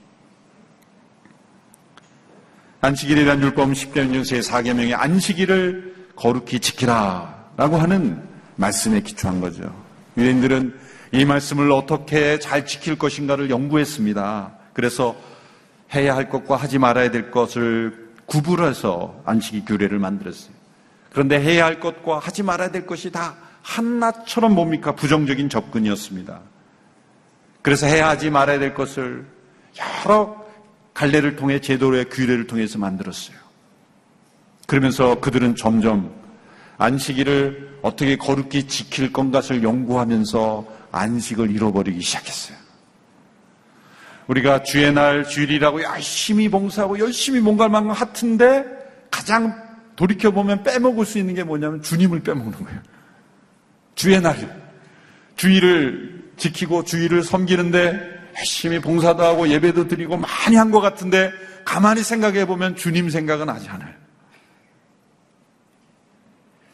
안식일에 2.82 3.24
대한 3.24 3.42
율법은 3.42 3.74
10개명 3.74 4.26
중에 4.26 4.42
4개명의 4.42 4.94
안식일을 5.00 6.10
거룩히 6.18 6.60
지키라 6.60 7.52
라고 7.56 7.78
하는 7.78 8.22
말씀에 8.58 9.00
기초한 9.00 9.40
거죠. 9.40 9.74
유대인들은 10.18 10.78
이 11.14 11.24
말씀을 11.24 11.72
어떻게 11.72 12.40
잘 12.40 12.66
지킬 12.66 12.98
것인가를 12.98 13.50
연구했습니다. 13.50 14.58
그래서 14.74 15.16
해야 15.96 16.16
할 16.16 16.28
것과 16.28 16.58
하지 16.58 16.78
말아야 16.78 17.10
될 17.12 17.32
것을 17.32 18.12
구분해서 18.26 19.22
안식일 19.26 19.64
규례를 19.64 20.00
만들었어요. 20.00 20.63
그런데 21.14 21.40
해야 21.40 21.66
할 21.66 21.80
것과 21.80 22.20
하지 22.20 22.44
말아야 22.44 22.72
될 22.72 22.86
것이 22.86 23.12
다 23.12 23.36
한낱처럼 23.62 24.54
뭡니까? 24.54 24.94
부정적인 24.94 25.48
접근이었습니다. 25.48 26.42
그래서 27.62 27.86
해야 27.86 28.10
하지 28.10 28.30
말아야 28.30 28.60
될 28.60 28.74
것을 28.74 29.26
여러 30.06 30.44
갈래를 30.94 31.36
통해 31.36 31.62
제도의 31.62 32.10
규례를 32.10 32.48
통해서 32.48 32.78
만들었어요. 32.78 33.38
그러면서 34.68 35.20
그들은 35.20 35.56
점점 35.56 36.14
안식일을 36.78 37.80
어떻게 37.84 38.18
거룩히 38.18 38.68
지킬 38.68 39.14
건가를 39.14 39.64
연구하면서 39.64 40.66
안식을 40.92 41.52
잃어버리기 41.52 42.02
시작했어요. 42.02 42.58
우리가 44.28 44.64
주의 44.64 44.92
날 44.92 45.28
주일이라고 45.28 45.84
열심히 45.84 46.50
봉사하고 46.50 46.98
열심히 47.00 47.40
뭔가를 47.40 47.72
만큼 47.72 47.92
하트인데 47.92 48.66
가장 49.12 49.63
돌이켜보면 49.96 50.64
빼먹을 50.64 51.06
수 51.06 51.20
있는 51.20 51.36
게 51.36 51.44
뭐냐면 51.44 51.82
주님을 51.82 52.22
빼먹는 52.22 52.64
거예요. 52.64 52.82
주의 53.96 54.20
날. 54.22 54.64
주의를 55.36 56.32
지키고 56.38 56.84
주의를 56.84 57.24
섬기는데 57.24 58.32
열심히 58.38 58.80
봉사도 58.80 59.24
하고 59.24 59.48
예배도 59.48 59.88
드리고 59.88 60.18
많이 60.18 60.56
한 60.56 60.72
것 60.72 60.82
같은데 60.82 61.32
가만히 61.66 62.02
생각해 62.04 62.46
보면 62.46 62.76
주님 62.76 63.10
생각은 63.10 63.50
하지 63.50 63.70
않아요. 63.70 63.94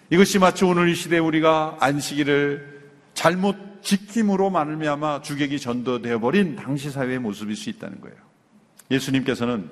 이것이 0.10 0.40
마치 0.40 0.66
오늘 0.66 0.90
이 0.90 0.96
시대에 0.96 1.20
우리가 1.20 1.78
안식일을 1.80 2.80
잘못 3.14 3.84
지킴으로 3.84 4.50
말미암아 4.50 5.22
주객이 5.22 5.60
전도되어 5.60 6.20
버린 6.20 6.56
당시 6.56 6.90
사회의 6.90 7.20
모습일 7.20 7.56
수 7.56 7.70
있다는 7.70 8.02
거예요. 8.02 8.16
예수님께서는 8.92 9.70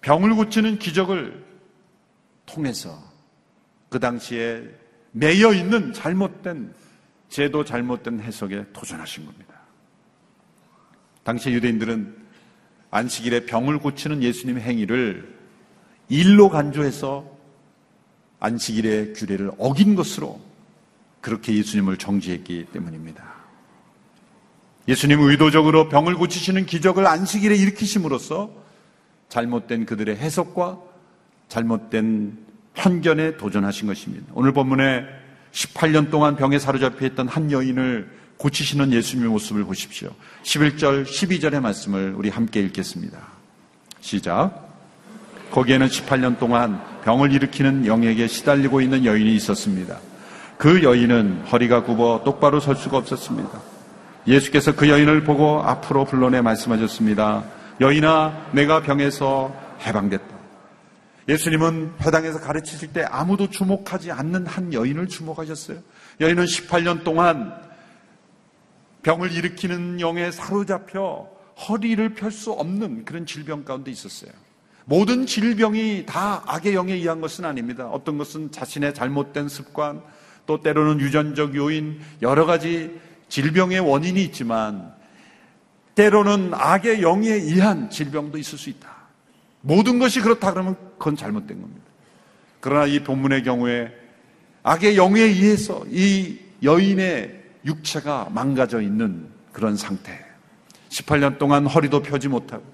병을 0.00 0.34
고치는 0.34 0.78
기적을 0.78 1.44
통해서 2.48 2.98
그 3.88 4.00
당시에 4.00 4.64
매여 5.12 5.52
있는 5.52 5.92
잘못된 5.92 6.74
제도 7.28 7.64
잘못된 7.64 8.20
해석에 8.20 8.64
도전하신 8.72 9.26
겁니다. 9.26 9.54
당시 11.22 11.50
유대인들은 11.50 12.16
안식일에 12.90 13.44
병을 13.46 13.78
고치는 13.78 14.22
예수님의 14.22 14.62
행위를 14.62 15.36
일로 16.08 16.48
간주해서 16.48 17.30
안식일의 18.40 19.12
규례를 19.12 19.50
어긴 19.58 19.94
것으로 19.94 20.40
그렇게 21.20 21.54
예수님을 21.54 21.98
정지했기 21.98 22.68
때문입니다. 22.72 23.38
예수님 24.86 25.20
의도적으로 25.20 25.90
병을 25.90 26.14
고치시는 26.14 26.64
기적을 26.64 27.06
안식일에 27.06 27.54
일으키심으로써 27.56 28.50
잘못된 29.28 29.84
그들의 29.84 30.16
해석과 30.16 30.87
잘못된 31.48 32.36
편견에 32.74 33.36
도전하신 33.36 33.88
것입니다. 33.88 34.26
오늘 34.34 34.52
본문에 34.52 35.04
18년 35.52 36.10
동안 36.10 36.36
병에 36.36 36.58
사로잡혀 36.58 37.06
있던 37.06 37.28
한 37.28 37.50
여인을 37.50 38.08
고치시는 38.36 38.92
예수님의 38.92 39.30
모습을 39.30 39.64
보십시오. 39.64 40.10
11절, 40.44 41.04
12절의 41.04 41.60
말씀을 41.60 42.14
우리 42.16 42.28
함께 42.28 42.60
읽겠습니다. 42.60 43.18
시작. 44.00 44.68
거기에는 45.50 45.88
18년 45.88 46.38
동안 46.38 46.80
병을 47.04 47.32
일으키는 47.32 47.86
영에게 47.86 48.28
시달리고 48.28 48.80
있는 48.80 49.04
여인이 49.04 49.34
있었습니다. 49.34 49.98
그 50.56 50.82
여인은 50.82 51.46
허리가 51.50 51.82
굽어 51.82 52.22
똑바로 52.24 52.60
설 52.60 52.76
수가 52.76 52.98
없었습니다. 52.98 53.60
예수께서 54.26 54.76
그 54.76 54.88
여인을 54.88 55.24
보고 55.24 55.62
앞으로 55.62 56.04
불러내 56.04 56.40
말씀하셨습니다. 56.42 57.44
여인아, 57.80 58.50
내가 58.52 58.82
병에서 58.82 59.54
해방됐다. 59.86 60.37
예수님은 61.28 61.94
회당에서 62.00 62.40
가르치실 62.40 62.92
때 62.92 63.02
아무도 63.02 63.50
주목하지 63.50 64.10
않는 64.10 64.46
한 64.46 64.72
여인을 64.72 65.08
주목하셨어요. 65.08 65.78
여인은 66.20 66.44
18년 66.44 67.04
동안 67.04 67.54
병을 69.02 69.30
일으키는 69.32 70.00
영에 70.00 70.30
사로잡혀 70.30 71.28
허리를 71.68 72.14
펼 72.14 72.32
수 72.32 72.52
없는 72.52 73.04
그런 73.04 73.26
질병 73.26 73.64
가운데 73.64 73.90
있었어요. 73.90 74.30
모든 74.86 75.26
질병이 75.26 76.06
다 76.06 76.42
악의 76.46 76.74
영에 76.74 76.94
의한 76.94 77.20
것은 77.20 77.44
아닙니다. 77.44 77.88
어떤 77.88 78.16
것은 78.16 78.50
자신의 78.50 78.94
잘못된 78.94 79.48
습관, 79.48 80.02
또 80.46 80.62
때로는 80.62 80.98
유전적 81.00 81.54
요인, 81.56 82.00
여러 82.22 82.46
가지 82.46 82.98
질병의 83.28 83.80
원인이 83.80 84.22
있지만 84.24 84.94
때로는 85.94 86.52
악의 86.54 87.02
영에 87.02 87.28
의한 87.28 87.90
질병도 87.90 88.38
있을 88.38 88.56
수 88.56 88.70
있다. 88.70 88.97
모든 89.60 89.98
것이 89.98 90.20
그렇다 90.20 90.52
그러면 90.52 90.76
그건 90.98 91.16
잘못된 91.16 91.60
겁니다. 91.60 91.82
그러나 92.60 92.86
이 92.86 93.02
본문의 93.02 93.42
경우에 93.42 93.92
악의 94.62 94.96
영에 94.96 95.20
의해서 95.20 95.84
이 95.88 96.38
여인의 96.62 97.42
육체가 97.64 98.28
망가져 98.30 98.80
있는 98.80 99.28
그런 99.52 99.76
상태. 99.76 100.18
18년 100.88 101.38
동안 101.38 101.66
허리도 101.66 102.02
펴지 102.02 102.28
못하고 102.28 102.64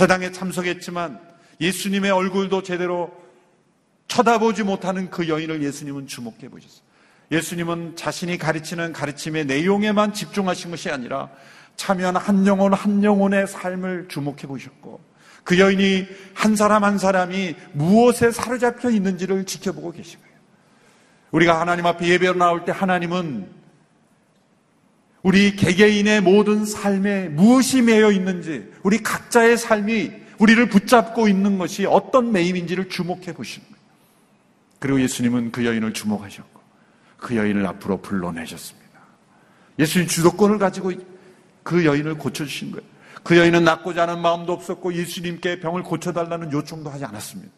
회당에 0.00 0.30
참석했지만 0.30 1.20
예수님의 1.60 2.10
얼굴도 2.10 2.62
제대로 2.62 3.12
쳐다보지 4.08 4.62
못하는 4.62 5.10
그 5.10 5.28
여인을 5.28 5.62
예수님은 5.62 6.06
주목해 6.06 6.48
보셨어요. 6.48 6.86
예수님은 7.32 7.96
자신이 7.96 8.38
가르치는 8.38 8.92
가르침의 8.92 9.46
내용에만 9.46 10.12
집중하신 10.12 10.70
것이 10.70 10.90
아니라 10.90 11.28
참여한 11.76 12.16
한 12.16 12.46
영혼 12.46 12.72
한 12.72 13.02
영혼의 13.02 13.46
삶을 13.48 14.06
주목해 14.08 14.42
보셨고 14.42 15.00
그 15.46 15.60
여인이 15.60 16.08
한 16.34 16.56
사람 16.56 16.82
한 16.82 16.98
사람이 16.98 17.54
무엇에 17.72 18.32
사로잡혀 18.32 18.90
있는지를 18.90 19.44
지켜보고 19.44 19.92
계신 19.92 20.18
거예요. 20.20 20.36
우리가 21.30 21.60
하나님 21.60 21.86
앞에 21.86 22.08
예배로 22.08 22.34
나올 22.34 22.64
때 22.64 22.72
하나님은 22.72 23.46
우리 25.22 25.54
개개인의 25.54 26.22
모든 26.22 26.64
삶에 26.64 27.28
무엇이 27.28 27.80
매여 27.80 28.10
있는지, 28.10 28.68
우리 28.82 29.04
각자의 29.04 29.56
삶이 29.56 30.10
우리를 30.40 30.68
붙잡고 30.68 31.28
있는 31.28 31.58
것이 31.58 31.86
어떤 31.86 32.32
매임인지를 32.32 32.88
주목해 32.88 33.32
보시는 33.32 33.68
거예요. 33.68 33.82
그리고 34.80 35.00
예수님은 35.00 35.52
그 35.52 35.64
여인을 35.64 35.92
주목하셨고, 35.92 36.60
그 37.18 37.36
여인을 37.36 37.64
앞으로 37.66 38.02
불러내셨습니다. 38.02 38.98
예수님 39.78 40.08
주도권을 40.08 40.58
가지고 40.58 40.92
그 41.62 41.84
여인을 41.84 42.18
고쳐주신 42.18 42.72
거예요. 42.72 42.95
그 43.26 43.36
여인은 43.36 43.64
낫고자 43.64 44.02
하는 44.02 44.20
마음도 44.20 44.52
없었고 44.52 44.94
예수님께 44.94 45.58
병을 45.58 45.82
고쳐달라는 45.82 46.52
요청도 46.52 46.90
하지 46.90 47.04
않았습니다. 47.06 47.52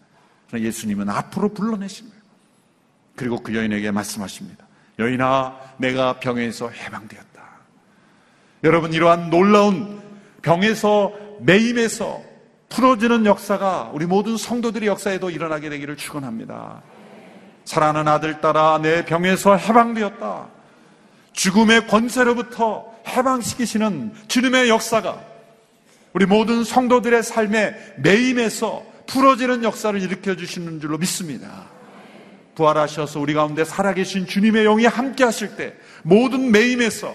그러나 0.49 0.65
예수님은 0.65 1.11
앞으로 1.11 1.53
불러내신 1.53 2.09
거예요. 2.09 2.23
그리고 3.15 3.43
그 3.43 3.55
여인에게 3.55 3.91
말씀하십니다. 3.91 4.67
여인아, 4.99 5.59
내가 5.77 6.21
병에서 6.21 6.71
해방되었다. 6.71 7.43
여러분, 8.65 8.95
이러한 8.95 9.29
놀라운 9.29 10.01
병에서 10.41 11.13
매임에서 11.41 12.23
풀어지는 12.71 13.27
역사가 13.27 13.91
우리 13.93 14.07
모든 14.07 14.39
성도들의 14.39 14.89
역사에도 14.89 15.29
일어나게 15.29 15.69
되기를 15.69 15.99
축원합니다. 15.99 16.81
사랑하는 17.67 18.11
아들 18.11 18.41
따라 18.41 18.79
내 18.83 19.05
병에서 19.05 19.55
해방되었다. 19.55 20.49
죽음의 21.35 21.89
권세로부터 21.89 22.91
해방시키시는 23.07 24.15
주님의 24.29 24.71
역사가 24.71 25.29
우리 26.13 26.27
모든 26.27 26.65
성도들의 26.65 27.23
삶에 27.23 27.95
매임에서 27.99 28.85
풀어지는 29.07 29.65
역사를 29.65 30.01
일으켜 30.01 30.37
주시는 30.37 30.81
줄로 30.81 30.99
믿습니다. 30.99 31.67
부활하셔서 32.55 33.21
우리 33.21 33.35
가운데 33.35 33.65
살아계신 33.65 34.27
주님의 34.27 34.65
영이 34.65 34.87
함께 34.87 35.25
하실 35.25 35.57
때 35.57 35.75
모든 36.03 36.51
매임에서 36.51 37.15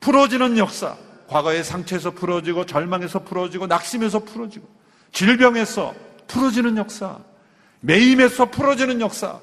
풀어지는 0.00 0.58
역사, 0.58 0.96
과거의 1.28 1.64
상처에서 1.64 2.10
풀어지고 2.12 2.66
절망에서 2.66 3.20
풀어지고 3.20 3.66
낙심에서 3.66 4.20
풀어지고 4.20 4.68
질병에서 5.12 5.94
풀어지는 6.26 6.76
역사, 6.76 7.18
매임에서 7.80 8.50
풀어지는 8.50 9.00
역사, 9.00 9.40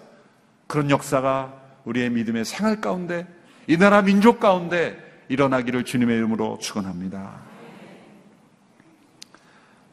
그런 0.67 0.89
역사가 0.89 1.53
우리의 1.86 2.10
믿음의 2.12 2.45
생활 2.45 2.82
가운데 2.82 3.27
이 3.67 3.77
나라 3.77 4.01
민족 4.01 4.39
가운데 4.39 4.97
일어나기를 5.30 5.84
주님의 5.84 6.15
이름으로 6.17 6.60
축원합니다. 6.62 7.47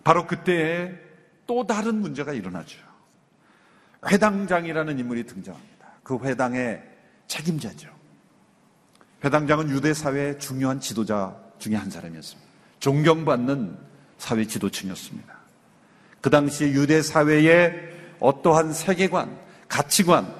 바로 0.04 0.26
그때에 0.26 0.92
또 1.46 1.66
다른 1.66 1.96
문제가 1.96 2.32
일어나죠. 2.32 2.78
회당장이라는 4.06 4.98
인물이 4.98 5.24
등장합니다. 5.24 5.86
그 6.02 6.18
회당의 6.22 6.82
책임자죠. 7.26 7.88
회당장은 9.24 9.70
유대 9.70 9.94
사회의 9.94 10.38
중요한 10.38 10.78
지도자 10.78 11.34
중에 11.58 11.74
한 11.76 11.90
사람이었습니다. 11.90 12.50
존경받는 12.80 13.78
사회 14.18 14.46
지도층이었습니다. 14.46 15.34
그 16.20 16.28
당시 16.28 16.64
유대 16.64 17.00
사회의 17.00 17.72
어떠한 18.20 18.74
세계관, 18.74 19.36
가치관, 19.68 20.32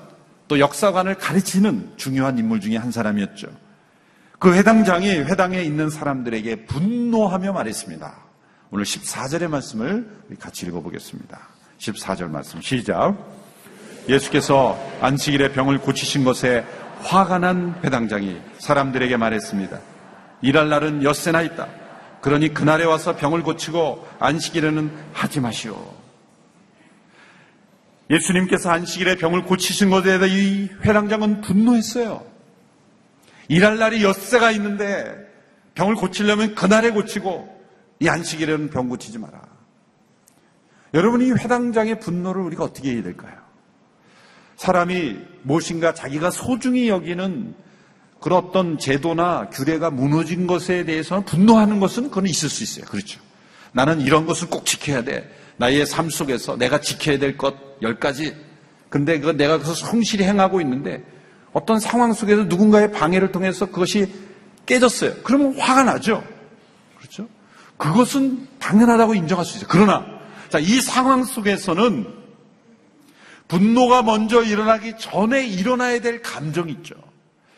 또 0.47 0.59
역사관을 0.59 1.15
가르치는 1.17 1.95
중요한 1.97 2.39
인물 2.39 2.61
중에 2.61 2.77
한 2.77 2.93
사람이었죠. 2.93 3.49
그 4.39 4.53
회당장이 4.53 5.09
회당에 5.09 5.63
있는 5.63 5.89
사람들에게 5.89 6.67
분노하며 6.67 7.55
말했습니다. 7.55 8.24
오늘 8.75 8.85
14절의 8.87 9.47
말씀을 9.47 10.05
같이 10.41 10.67
읽어보겠습니다. 10.67 11.39
14절 11.79 12.29
말씀 12.29 12.61
시작. 12.61 13.15
예수께서 14.09 14.77
안식일에 15.01 15.53
병을 15.53 15.79
고치신 15.79 16.25
것에 16.25 16.65
화가 17.03 17.39
난 17.39 17.81
배당장이 17.83 18.37
사람들에게 18.59 19.17
말했습니다. 19.17 19.79
일할 20.43 20.71
날은 20.71 21.05
엿새나 21.05 21.43
있다. 21.43 21.69
그러니 22.21 22.53
그날에 22.53 22.85
와서 22.85 23.15
병을 23.15 23.45
고치고 23.45 24.09
안식일에는 24.19 24.91
하지 25.13 25.39
마시오. 25.39 25.95
예수님께서 28.11 28.71
안식일에 28.71 29.19
병을 29.19 29.45
고치신 29.45 29.89
것에 29.91 30.19
대해 30.19 30.33
이 30.33 30.69
회당장은 30.83 31.43
분노했어요. 31.43 32.27
일할 33.47 33.79
날이 33.79 34.03
엿새가 34.03 34.51
있는데 34.51 35.15
병을 35.77 35.95
고치려면 35.95 36.57
그날에 36.57 36.91
고치고 36.91 37.54
이 38.01 38.09
안식일에는 38.09 38.71
병 38.71 38.89
고 38.89 38.97
치지 38.97 39.19
마라. 39.19 39.41
여러분 40.95 41.23
이 41.23 41.31
회당장의 41.33 42.01
분노를 42.01 42.43
우리가 42.43 42.65
어떻게 42.65 42.93
해야 42.95 43.03
될까요? 43.03 43.35
사람이 44.57 45.19
무엇인가 45.43 45.95
자기가 45.95 46.31
소중히 46.31 46.89
여기는 46.89 47.55
그런 48.21 48.39
어떤 48.45 48.79
제도나 48.79 49.51
규례가 49.51 49.91
무너진 49.91 50.47
것에 50.47 50.85
대해서는 50.85 51.25
분노하는 51.25 51.81
것은 51.81 52.05
그건 52.05 52.27
있을 52.27 52.49
수 52.49 52.63
있어요. 52.63 52.85
그렇죠. 52.87 53.21
나는 53.73 54.01
이런 54.01 54.25
것을 54.25 54.49
꼭 54.49 54.65
지켜야 54.65 55.03
돼. 55.03 55.29
나의 55.57 55.85
삶 55.87 56.09
속에서 56.11 56.57
내가 56.57 56.81
지켜야 56.81 57.19
될 57.19 57.37
것 57.37 57.75
열 57.83 57.99
가지. 57.99 58.35
근데 58.89 59.19
그 59.19 59.37
내가 59.37 59.59
그것을 59.59 59.87
성실히 59.87 60.25
행하고 60.25 60.61
있는데 60.61 61.03
어떤 61.53 61.81
상황 61.81 62.13
속에서 62.13 62.45
누군가의 62.45 62.93
방해를 62.93 63.33
통해서 63.33 63.67
그것이 63.67 64.13
깨졌어요. 64.67 65.15
그러면 65.25 65.59
화가 65.59 65.83
나죠. 65.85 66.23
그것은 67.77 68.47
당연하다고 68.59 69.15
인정할 69.15 69.45
수 69.45 69.57
있어요. 69.57 69.69
그러나 69.71 70.07
자, 70.49 70.59
이 70.59 70.81
상황 70.81 71.25
속에서는 71.25 72.07
분노가 73.49 74.03
먼저 74.03 74.43
일어나기 74.43 74.95
전에 74.99 75.47
일어나야 75.47 76.01
될 76.01 76.23
감정이 76.23 76.73
있죠. 76.73 76.95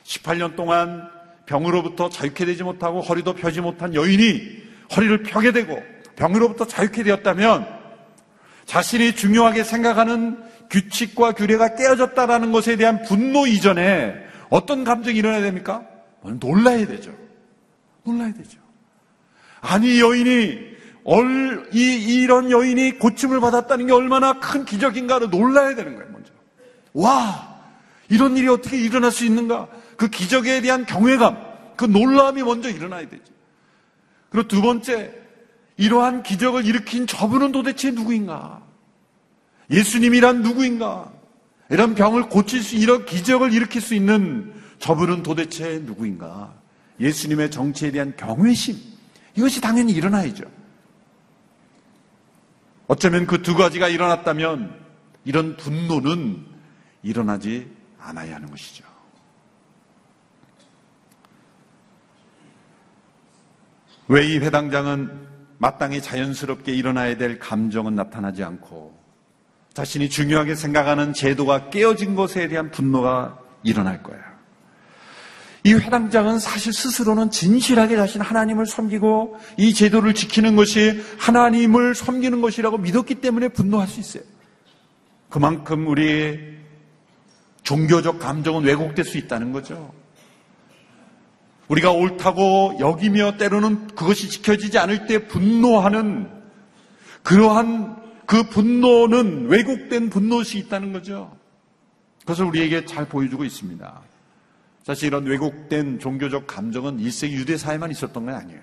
18년 0.04 0.56
동안 0.56 1.08
병으로부터 1.46 2.08
자유케 2.08 2.44
되지 2.44 2.62
못하고 2.64 3.00
허리도 3.00 3.34
펴지 3.34 3.60
못한 3.60 3.94
여인이 3.94 4.62
허리를 4.96 5.22
펴게 5.22 5.52
되고 5.52 5.80
병으로부터 6.16 6.66
자유케 6.66 7.02
되었다면 7.02 7.66
자신이 8.64 9.14
중요하게 9.14 9.62
생각하는 9.62 10.42
규칙과 10.70 11.32
규례가 11.32 11.76
깨어졌다라는 11.76 12.50
것에 12.50 12.76
대한 12.76 13.02
분노 13.02 13.46
이전에 13.46 14.14
어떤 14.48 14.84
감정이 14.84 15.18
일어나야 15.18 15.42
됩니까? 15.42 15.86
놀라야 16.22 16.86
되죠. 16.86 17.12
놀라야 18.04 18.32
되죠. 18.32 18.58
아니 19.66 20.00
여인이 20.00 20.76
얼, 21.04 21.68
이, 21.72 22.22
이런 22.22 22.50
여인이 22.50 22.98
고침을 22.98 23.40
받았다는 23.40 23.86
게 23.86 23.92
얼마나 23.92 24.40
큰 24.40 24.64
기적인가를 24.64 25.30
놀라야 25.30 25.74
되는 25.74 25.96
거예요, 25.96 26.10
먼저. 26.12 26.32
와! 26.94 27.56
이런 28.08 28.36
일이 28.36 28.48
어떻게 28.48 28.76
일어날 28.78 29.10
수 29.10 29.24
있는가? 29.24 29.68
그 29.96 30.08
기적에 30.08 30.60
대한 30.60 30.86
경외감, 30.86 31.36
그 31.76 31.84
놀라움이 31.84 32.42
먼저 32.42 32.68
일어나야 32.68 33.08
되죠. 33.08 33.24
그리고 34.30 34.48
두 34.48 34.62
번째, 34.62 35.12
이러한 35.76 36.22
기적을 36.22 36.64
일으킨 36.64 37.06
저분은 37.06 37.52
도대체 37.52 37.90
누구인가? 37.90 38.62
예수님이란 39.70 40.42
누구인가? 40.42 41.12
이런 41.70 41.94
병을 41.94 42.28
고칠 42.28 42.62
수, 42.62 42.76
이런 42.76 43.04
기적을 43.04 43.52
일으킬 43.52 43.80
수 43.80 43.94
있는 43.94 44.52
저분은 44.78 45.22
도대체 45.22 45.80
누구인가? 45.84 46.54
예수님의 47.00 47.50
정치에 47.50 47.90
대한 47.90 48.14
경외심. 48.16 48.95
이것이 49.36 49.60
당연히 49.60 49.92
일어나야죠. 49.92 50.44
어쩌면 52.88 53.26
그 53.26 53.42
두 53.42 53.56
가지가 53.56 53.88
일어났다면 53.88 54.80
이런 55.24 55.56
분노는 55.56 56.44
일어나지 57.02 57.70
않아야 57.98 58.36
하는 58.36 58.48
것이죠. 58.50 58.84
왜 64.08 64.24
이 64.28 64.38
회당장은 64.38 65.26
마땅히 65.58 66.00
자연스럽게 66.00 66.72
일어나야 66.72 67.16
될 67.16 67.38
감정은 67.38 67.94
나타나지 67.96 68.44
않고 68.44 68.96
자신이 69.72 70.08
중요하게 70.08 70.54
생각하는 70.54 71.12
제도가 71.12 71.70
깨어진 71.70 72.14
것에 72.14 72.46
대한 72.48 72.70
분노가 72.70 73.38
일어날 73.62 74.02
거야. 74.02 74.35
이 75.66 75.74
회당장은 75.74 76.38
사실 76.38 76.72
스스로는 76.72 77.32
진실하게 77.32 77.96
자신 77.96 78.20
하나님을 78.20 78.66
섬기고 78.66 79.36
이 79.56 79.74
제도를 79.74 80.14
지키는 80.14 80.54
것이 80.54 81.02
하나님을 81.18 81.96
섬기는 81.96 82.40
것이라고 82.40 82.78
믿었기 82.78 83.16
때문에 83.16 83.48
분노할 83.48 83.88
수 83.88 83.98
있어요. 83.98 84.22
그만큼 85.28 85.88
우리 85.88 86.38
종교적 87.64 88.20
감정은 88.20 88.62
왜곡될 88.62 89.04
수 89.04 89.18
있다는 89.18 89.50
거죠. 89.50 89.92
우리가 91.66 91.90
옳다고 91.90 92.76
여기며 92.78 93.36
때로는 93.36 93.88
그것이 93.88 94.30
지켜지지 94.30 94.78
않을 94.78 95.08
때 95.08 95.26
분노하는 95.26 96.30
그러한 97.24 97.96
그 98.24 98.44
분노는 98.44 99.48
왜곡된 99.48 100.10
분노시 100.10 100.58
있다는 100.58 100.92
거죠. 100.92 101.36
그것을 102.20 102.44
우리에게 102.44 102.84
잘 102.84 103.08
보여주고 103.08 103.42
있습니다. 103.42 104.00
사실 104.86 105.08
이런 105.08 105.26
왜곡된 105.26 105.98
종교적 105.98 106.46
감정은 106.46 106.98
1세기 106.98 107.32
유대 107.32 107.56
사회만 107.56 107.90
있었던 107.90 108.24
건 108.24 108.36
아니에요. 108.36 108.60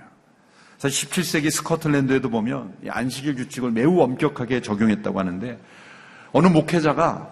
사실 0.77 1.09
17세기 1.09 1.51
스코틀랜드에도 1.51 2.29
보면 2.29 2.77
안식일 2.87 3.35
규칙을 3.35 3.71
매우 3.71 3.99
엄격하게 3.99 4.61
적용했다고 4.61 5.19
하는데 5.19 5.59
어느 6.31 6.47
목회자가 6.47 7.29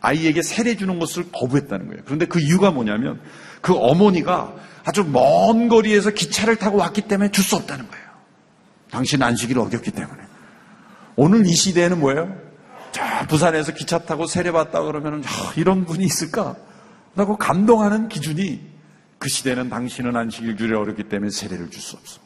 아이에게 0.00 0.42
세례 0.42 0.76
주는 0.76 1.00
것을 1.00 1.32
거부했다는 1.32 1.88
거예요. 1.88 2.02
그런데 2.04 2.26
그 2.26 2.38
이유가 2.40 2.70
뭐냐면 2.70 3.20
그 3.60 3.74
어머니가 3.74 4.54
아주 4.84 5.04
먼 5.04 5.68
거리에서 5.68 6.10
기차를 6.10 6.54
타고 6.54 6.78
왔기 6.78 7.02
때문에 7.02 7.32
줄 7.32 7.42
수 7.42 7.56
없다는 7.56 7.88
거예요. 7.88 8.04
당신 8.92 9.24
안식일을 9.24 9.60
어겼기 9.60 9.90
때문에. 9.90 10.22
오늘 11.16 11.44
이 11.46 11.52
시대에는 11.52 11.98
뭐예요? 11.98 12.32
저 12.92 13.02
부산에서 13.28 13.74
기차 13.74 13.98
타고 13.98 14.26
세례 14.26 14.52
받다 14.52 14.82
그러면 14.82 15.24
이런 15.56 15.84
분이 15.84 16.04
있을까? 16.04 16.54
라고 17.14 17.36
감동하는 17.36 18.08
기준이 18.08 18.60
그 19.18 19.28
시대는 19.28 19.68
당신은 19.68 20.16
안식일 20.16 20.56
줄에 20.56 20.76
어렵기 20.76 21.04
때문에 21.04 21.30
세례를 21.30 21.70
줄 21.70 21.80
수 21.82 21.96
없어. 21.96 22.20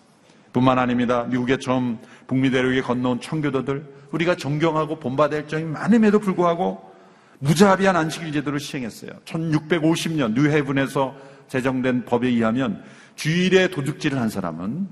뿐만 0.52 0.78
아닙니다. 0.78 1.24
미국에 1.24 1.58
처음 1.58 1.98
북미 2.28 2.50
대륙에 2.50 2.80
건너온 2.80 3.20
청교도들 3.20 3.84
우리가 4.12 4.36
존경하고 4.36 5.00
본받을 5.00 5.48
점이 5.48 5.64
많음에도 5.64 6.20
불구하고 6.20 6.92
무자비한 7.40 7.96
안식일 7.96 8.32
제도를 8.32 8.60
시행했어요. 8.60 9.10
1650년 9.24 10.34
뉴헤븐에서 10.34 11.14
제정된 11.48 12.04
법에 12.04 12.28
의하면 12.28 12.84
주일에 13.16 13.68
도둑질을 13.68 14.18
한 14.20 14.28
사람은 14.28 14.88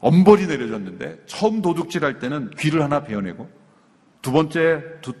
엄벌이 0.00 0.46
내려졌는데 0.46 1.22
처음 1.26 1.62
도둑질할 1.62 2.18
때는 2.18 2.50
귀를 2.58 2.82
하나 2.82 3.04
베어내고 3.04 3.48
두 4.20 4.32
번째 4.32 4.82
두, 5.00 5.12
에, 5.12 5.14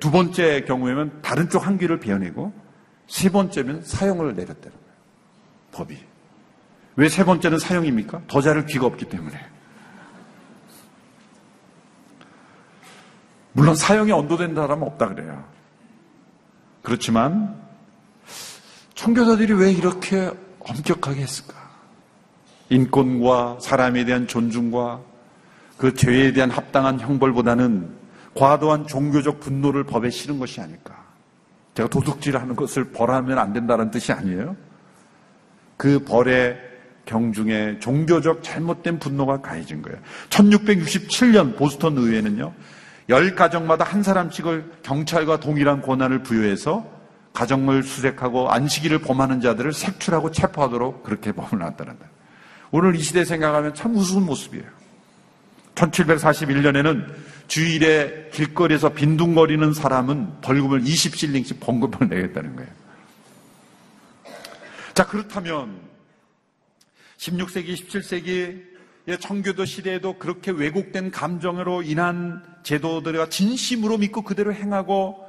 두 0.00 0.10
번째 0.10 0.62
경우에는 0.62 1.22
다른 1.22 1.48
쪽 1.48 1.66
한 1.66 1.78
귀를 1.78 1.98
베어내고 1.98 2.52
세 3.06 3.30
번째면 3.30 3.82
사형을 3.82 4.34
내렸다는 4.34 4.76
거예요. 4.76 4.96
법이. 5.72 5.98
왜 6.96 7.08
세 7.08 7.24
번째는 7.24 7.58
사형입니까? 7.58 8.22
더 8.26 8.40
자를 8.40 8.66
귀가 8.66 8.86
없기 8.86 9.06
때문에. 9.06 9.38
물론 13.52 13.74
사형이 13.74 14.12
언도된 14.12 14.54
사람은 14.54 14.86
없다 14.86 15.08
그래요. 15.08 15.44
그렇지만 16.82 17.56
청교도들이 18.94 19.52
왜 19.54 19.72
이렇게 19.72 20.30
엄격하게 20.60 21.20
했을까? 21.22 21.54
인권과 22.68 23.58
사람에 23.60 24.04
대한 24.04 24.26
존중과 24.26 25.00
그 25.78 25.94
죄에 25.94 26.32
대한 26.32 26.50
합당한 26.50 26.98
형벌보다는 27.00 28.05
과도한 28.36 28.86
종교적 28.86 29.40
분노를 29.40 29.84
법에 29.84 30.10
실은 30.10 30.38
것이 30.38 30.60
아닐까. 30.60 31.04
제가 31.74 31.88
도둑질 31.88 32.36
하는 32.36 32.54
것을 32.54 32.92
벌하면 32.92 33.38
안 33.38 33.52
된다는 33.52 33.90
뜻이 33.90 34.12
아니에요. 34.12 34.56
그 35.76 35.98
벌의 36.00 36.58
경중에 37.04 37.78
종교적 37.80 38.42
잘못된 38.42 38.98
분노가 38.98 39.40
가해진 39.40 39.82
거예요. 39.82 39.98
1667년 40.30 41.56
보스턴 41.56 41.96
의회는요, 41.96 42.52
열 43.08 43.34
가정마다 43.34 43.84
한 43.84 44.02
사람씩을 44.02 44.72
경찰과 44.82 45.40
동일한 45.40 45.82
권한을 45.82 46.22
부여해서 46.22 46.96
가정을 47.32 47.82
수색하고 47.82 48.50
안식일을 48.50 49.00
범하는 49.00 49.40
자들을 49.40 49.72
색출하고 49.72 50.30
체포하도록 50.30 51.02
그렇게 51.04 51.32
법을 51.32 51.58
놨다는 51.58 51.98
거예요. 51.98 52.16
오늘 52.70 52.96
이 52.96 53.00
시대 53.00 53.24
생각하면 53.24 53.74
참 53.74 53.94
우스운 53.94 54.24
모습이에요. 54.24 54.64
1741년에는 55.74 57.06
주일에 57.48 58.30
길거리에서 58.32 58.90
빈둥거리는 58.90 59.72
사람은 59.72 60.40
벌금을 60.40 60.82
20실링씩 60.82 61.60
벌금을 61.60 62.08
내겠다는 62.08 62.56
거예요. 62.56 62.70
자, 64.94 65.06
그렇다면 65.06 65.78
16세기, 67.18 67.74
17세기의 67.74 69.20
청교도 69.20 69.64
시대에도 69.64 70.18
그렇게 70.18 70.50
왜곡된 70.50 71.10
감정으로 71.10 71.82
인한 71.82 72.42
제도들과 72.62 73.28
진심으로 73.28 73.98
믿고 73.98 74.22
그대로 74.22 74.52
행하고 74.52 75.24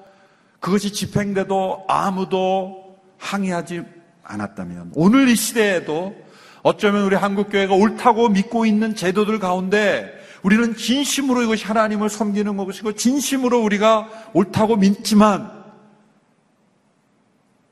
그것이 0.59 0.91
집행돼도 0.91 1.85
아무도 1.87 2.97
항의하지 3.17 3.83
않았다면 4.23 4.91
오늘 4.95 5.29
이 5.29 5.35
시대에도 5.35 6.15
어쩌면 6.63 7.03
우리 7.03 7.15
한국교회가 7.15 7.73
옳다고 7.73 8.29
믿고 8.29 8.65
있는 8.65 8.95
제도들 8.95 9.39
가운데 9.39 10.16
우리는 10.47 10.77
진심으로 10.77 11.43
이것이 11.43 11.65
하나님을 11.65 12.09
섬기는 12.09 12.55
것이고 12.55 12.93
진심으로 12.93 13.61
우리가 13.63 14.31
옳다고 14.31 14.77
믿지만 14.77 15.51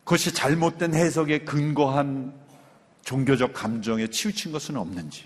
그것이 0.03 0.33
잘못된 0.33 0.93
해석에 0.93 1.45
근거한 1.45 2.33
종교적 3.05 3.53
감정에 3.53 4.07
치우친 4.07 4.51
것은 4.51 4.75
없는지 4.75 5.23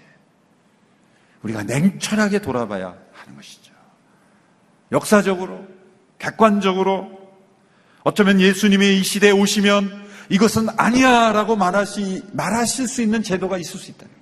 우리가 1.41 1.63
냉철하게 1.63 2.39
돌아봐야 2.39 2.95
하는 3.13 3.35
것이죠. 3.35 3.73
역사적으로, 4.91 5.65
객관적으로 6.19 7.31
어쩌면 8.03 8.41
예수님이 8.41 8.99
이 8.99 9.03
시대에 9.03 9.31
오시면 9.31 10.07
이것은 10.29 10.67
아니야 10.77 11.31
라고 11.31 11.55
말하실 11.55 12.88
수 12.88 13.01
있는 13.01 13.23
제도가 13.23 13.57
있을 13.57 13.79
수 13.79 13.89
있다는 13.89 14.13
거예요. 14.13 14.19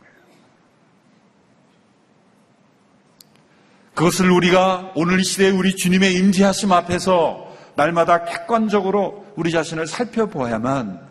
그것을 3.97 4.29
우리가 4.29 4.91
오늘 4.93 5.19
이 5.19 5.23
시대에 5.23 5.49
우리 5.49 5.75
주님의 5.75 6.13
임재하심 6.13 6.71
앞에서 6.71 7.51
날마다 7.75 8.25
객관적으로 8.25 9.25
우리 9.35 9.49
자신을 9.49 9.87
살펴보아야만 9.87 11.01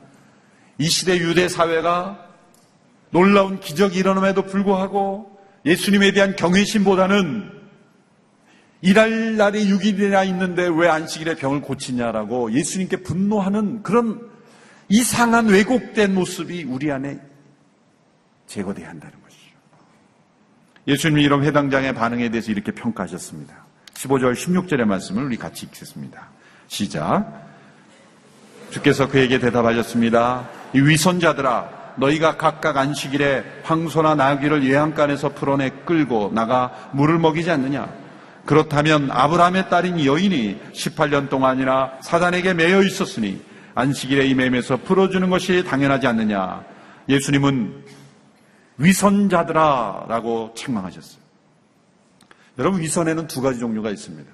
이 0.79 0.89
시대 0.89 1.19
유대 1.19 1.49
사회가 1.49 2.25
놀라운 3.11 3.59
기적이 3.59 3.99
일어남에도 3.99 4.43
불구하고 4.43 5.37
예수님에 5.65 6.13
대한 6.13 6.37
경외심보다는 6.37 7.51
일할 8.83 9.37
날이 9.37 9.69
6일이나 9.69 10.25
있는데 10.29 10.69
왜 10.69 10.89
안식일에 10.89 11.35
병을 11.35 11.63
고치냐라고 11.63 12.53
예수님께 12.53 12.99
분노하는 12.99 13.83
그런 13.83 14.21
이상한 14.89 15.49
왜곡된 15.49 16.15
모습이 16.15 16.63
우리 16.63 16.93
안에 16.93 17.19
제거돼야 18.47 18.91
한다는 18.91 19.21
것이죠. 19.23 19.26
예수님이 20.87 21.23
이런 21.23 21.43
회당장의 21.43 21.95
반응에 21.95 22.29
대해서 22.31 22.53
이렇게 22.53 22.73
평가하셨습니다. 22.73 23.55
15절 23.95 24.35
16절의 24.35 24.85
말씀을 24.85 25.25
우리 25.25 25.37
같이 25.37 25.67
읽겠습니다. 25.67 26.29
시작. 26.69 27.47
주께서 28.71 29.09
그에게 29.09 29.39
대답하셨습니다. 29.39 30.49
이 30.75 30.81
위선자들아 30.81 31.95
너희가 31.97 32.37
각각 32.37 32.77
안식일에 32.77 33.63
황소나 33.63 34.15
나귀를 34.15 34.65
예양간에서 34.65 35.31
풀어내 35.31 35.71
끌고 35.87 36.31
나가 36.35 36.91
물을 36.93 37.19
먹이지 37.19 37.51
않느냐? 37.51 37.89
그렇다면 38.45 39.11
아브라함의 39.11 39.71
딸인 39.71 40.05
여인이 40.05 40.61
18년 40.73 41.29
동안이나 41.29 41.93
사단에게 42.01 42.55
매여 42.55 42.83
있었으니 42.83 43.41
안식일에 43.75 44.27
임매에서 44.27 44.79
풀어주는 44.79 45.29
것이 45.31 45.65
당연하지 45.65 46.07
않느냐. 46.07 46.63
예수님은 47.09 47.85
위선자들아 48.79 50.07
라고 50.09 50.53
책망하셨어요. 50.55 51.21
여러분 52.59 52.81
위선에는 52.81 53.27
두 53.27 53.41
가지 53.43 53.59
종류가 53.59 53.91
있습니다. 53.91 54.31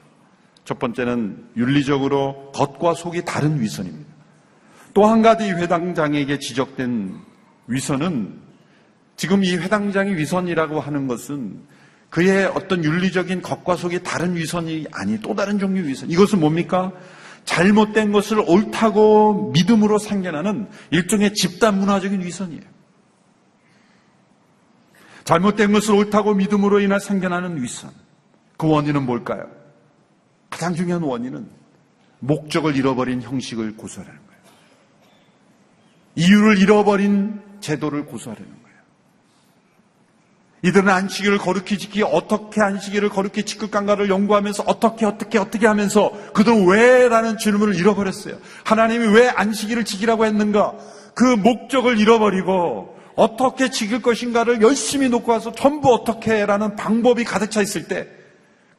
첫 0.65 0.79
번째는 0.79 1.51
윤리적으로 1.57 2.53
겉과 2.53 2.95
속이 2.95 3.25
다른 3.25 3.61
위선입니다. 3.61 4.11
또 4.95 5.07
한 5.07 5.23
가지 5.23 5.51
회당장에게 5.51 6.39
지적된 6.39 7.19
위선은 7.67 8.41
지금 9.17 9.45
이 9.45 9.57
회당장이 9.57 10.15
위선이라고 10.17 10.81
하는 10.81 11.07
것은 11.07 11.63
그의 12.11 12.47
어떤 12.47 12.85
윤리적인 12.85 13.41
겉과 13.43 13.77
속이 13.77 14.03
다른 14.03 14.37
위선이 14.37 14.87
아니 14.93 15.19
또 15.21 15.35
다른 15.35 15.59
종류의 15.59 15.89
위선. 15.89 16.11
이것은 16.11 16.41
뭡니까? 16.41 16.93
잘못된 17.45 18.13
것을 18.13 18.39
옳다고 18.47 19.51
믿음으로 19.53 19.99
상견하는 19.99 20.69
일종의 20.91 21.35
집단 21.35 21.79
문화적인 21.79 22.21
위선이에요. 22.23 22.72
잘못된 25.25 25.73
것을 25.73 25.95
옳다고 25.95 26.35
믿음으로 26.35 26.81
인해 26.81 26.99
상견하는 26.99 27.63
위선. 27.63 27.91
그 28.57 28.69
원인은 28.69 29.05
뭘까요? 29.05 29.47
가장 30.51 30.75
중요한 30.75 31.03
원인은 31.03 31.49
목적을 32.21 32.77
잃어버린 32.77 33.23
형식을 33.23 33.77
고수하라는 33.77 34.19
거예요. 34.19 34.43
이유를 36.15 36.59
잃어버린 36.59 37.41
제도를 37.61 38.07
고수하려는 38.07 38.49
거예요. 38.49 38.63
이들은 40.65 40.89
안식일을 40.89 41.39
거룩히 41.39 41.79
지키 41.79 42.03
어떻게 42.03 42.61
안식일을 42.61 43.09
거룩히 43.09 43.45
지킬까를 43.45 44.09
연구하면서 44.09 44.65
어떻게 44.67 45.07
어떻게 45.07 45.39
어떻게 45.39 45.67
하면서 45.67 46.13
그들은 46.35 46.69
왜라는 46.69 47.39
질문을 47.39 47.75
잃어버렸어요. 47.75 48.39
하나님이 48.65 49.07
왜 49.09 49.29
안식일을 49.29 49.85
지키라고 49.85 50.25
했는가? 50.25 50.75
그 51.15 51.25
목적을 51.25 51.99
잃어버리고 51.99 52.97
어떻게 53.15 53.71
지킬 53.71 54.03
것인가를 54.03 54.63
열심히 54.63 55.09
놓고 55.09 55.31
와서 55.33 55.53
전부 55.53 55.93
어떻게라는 55.93 56.77
방법이 56.77 57.25
가득 57.25 57.51
차 57.51 57.61
있을 57.63 57.89
때 57.89 58.23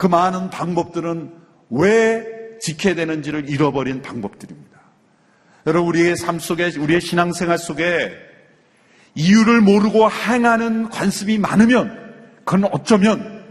그 0.04 0.08
많은 0.08 0.50
방법들은 0.50 1.34
왜 1.70 2.58
지켜야 2.60 2.94
되는지를 2.94 3.50
잃어버린 3.50 4.02
방법들입니다. 4.02 4.80
여러분 5.66 5.88
우리의 5.88 6.18
삶 6.18 6.40
속에 6.40 6.78
우리의 6.78 7.00
신앙생활 7.00 7.58
속에 7.58 8.12
이유를 9.16 9.62
모르고 9.62 10.12
행하는 10.12 10.90
관습이 10.90 11.38
많으면 11.38 12.26
그건 12.44 12.66
어쩌면 12.66 13.46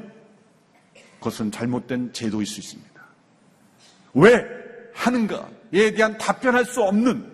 그것은 1.20 1.50
잘못된 1.52 2.12
제도일 2.12 2.46
수 2.46 2.60
있습니다. 2.60 3.02
왜 4.12 4.44
하는가에 4.92 5.94
대한 5.96 6.18
답변할 6.18 6.66
수 6.66 6.82
없는 6.82 7.32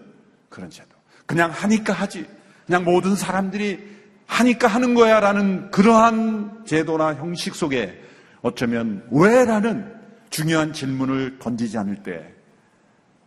그런 0.49 0.71
제도. 0.71 0.91
그냥 1.27 1.51
하니까 1.51 1.93
하지. 1.93 2.25
그냥 2.69 2.85
모든 2.85 3.17
사람들이 3.17 3.83
하니까 4.27 4.69
하는 4.69 4.95
거야 4.95 5.21
라는 5.21 5.71
그러한 5.71 6.65
제도나 6.67 7.15
형식 7.15 7.55
속에 7.55 7.99
어쩌면 8.43 9.05
왜 9.11 9.47
라는 9.47 9.91
중요한 10.29 10.75
질문을 10.75 11.39
던지지 11.39 11.79
않을 11.79 12.03
때 12.03 12.35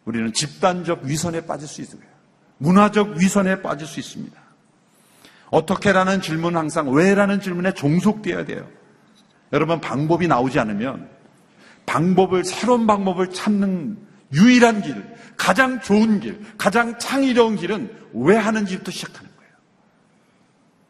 우리는 0.05 0.31
집단적 0.31 1.05
위선에 1.05 1.47
빠질 1.47 1.67
수 1.67 1.81
있어요. 1.81 2.01
문화적 2.59 3.17
위선에 3.17 3.63
빠질 3.63 3.87
수 3.87 3.99
있습니다. 3.99 4.39
어떻게라는 5.49 6.21
질문은 6.21 6.59
항상 6.59 6.93
왜라는 6.93 7.41
질문에 7.41 7.73
종속되어야 7.73 8.45
돼요. 8.45 8.67
여러분 9.51 9.81
방법이 9.81 10.27
나오지 10.27 10.59
않으면 10.59 11.09
방법을 11.87 12.45
새로운 12.45 12.85
방법을 12.85 13.31
찾는 13.31 13.97
유일한 14.33 14.83
길, 14.83 15.03
가장 15.35 15.81
좋은 15.81 16.19
길, 16.19 16.39
가장 16.59 16.99
창의로운 16.99 17.55
길은 17.55 17.91
왜 18.13 18.37
하는지부터 18.37 18.91
시작하는. 18.91 19.30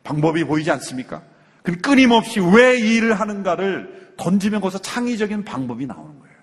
방법이 0.03 0.43
보이지 0.43 0.71
않습니까? 0.71 1.21
그 1.63 1.77
끊임없이 1.77 2.39
왜 2.39 2.77
이 2.79 2.95
일을 2.95 3.19
하는가를 3.19 4.13
던지면 4.17 4.61
거기서 4.61 4.79
창의적인 4.79 5.45
방법이 5.45 5.85
나오는 5.85 6.19
거예요. 6.19 6.35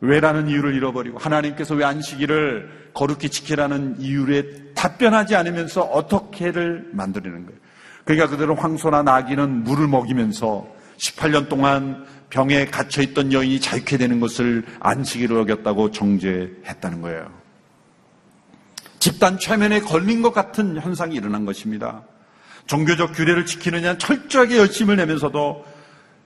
왜라는 0.00 0.48
이유를 0.48 0.74
잃어버리고 0.74 1.18
하나님께서 1.18 1.74
왜 1.74 1.84
안식일을 1.84 2.90
거룩히 2.94 3.28
지키라는 3.28 3.96
이유에 4.00 4.74
답변하지 4.74 5.36
않으면서 5.36 5.82
어떻게를 5.82 6.90
만들어내는 6.92 7.46
거예요. 7.46 7.60
그러니까 8.04 8.28
그들은 8.28 8.56
황소나 8.56 9.02
나귀는 9.02 9.64
물을 9.64 9.88
먹이면서 9.88 10.66
18년 10.98 11.48
동안 11.48 12.06
병에 12.30 12.66
갇혀있던 12.66 13.32
여인이 13.32 13.60
자유케 13.60 13.96
되는 13.98 14.20
것을 14.20 14.64
안식일로 14.80 15.40
여겼다고 15.40 15.90
정죄했다는 15.90 17.02
거예요. 17.02 17.45
집단 19.06 19.38
최면에 19.38 19.82
걸린 19.82 20.20
것 20.20 20.32
같은 20.32 20.80
현상이 20.80 21.14
일어난 21.14 21.44
것입니다. 21.44 22.02
종교적 22.66 23.12
규례를 23.12 23.46
지키느냐 23.46 23.98
철저하게 23.98 24.56
열심을 24.56 24.96
내면서도 24.96 25.64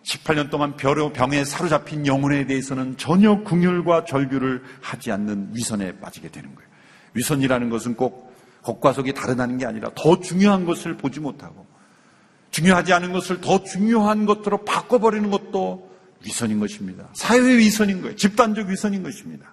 18년 0.03 0.49
동안 0.49 0.75
병에 0.79 1.45
사로잡힌 1.45 2.07
영혼에 2.07 2.47
대해서는 2.47 2.97
전혀 2.97 3.43
궁율과 3.43 4.07
절규를 4.07 4.63
하지 4.81 5.13
않는 5.13 5.51
위선에 5.53 5.99
빠지게 5.99 6.31
되는 6.31 6.55
거예요. 6.55 6.71
위선이라는 7.13 7.69
것은 7.69 7.97
꼭 7.97 8.35
겉과 8.63 8.95
속이 8.95 9.13
다르다는 9.13 9.59
게 9.59 9.67
아니라 9.67 9.91
더 9.95 10.19
중요한 10.19 10.65
것을 10.65 10.97
보지 10.97 11.21
못하고 11.21 11.67
중요하지 12.51 12.95
않은 12.95 13.13
것을 13.13 13.43
더 13.43 13.63
중요한 13.63 14.25
것으로 14.25 14.65
바꿔버리는 14.65 15.31
것도 15.31 15.91
위선인 16.25 16.59
것입니다. 16.59 17.11
사회 17.13 17.41
위선인 17.59 18.01
거예요. 18.01 18.17
집단적 18.17 18.69
위선인 18.69 19.03
것입니다. 19.03 19.53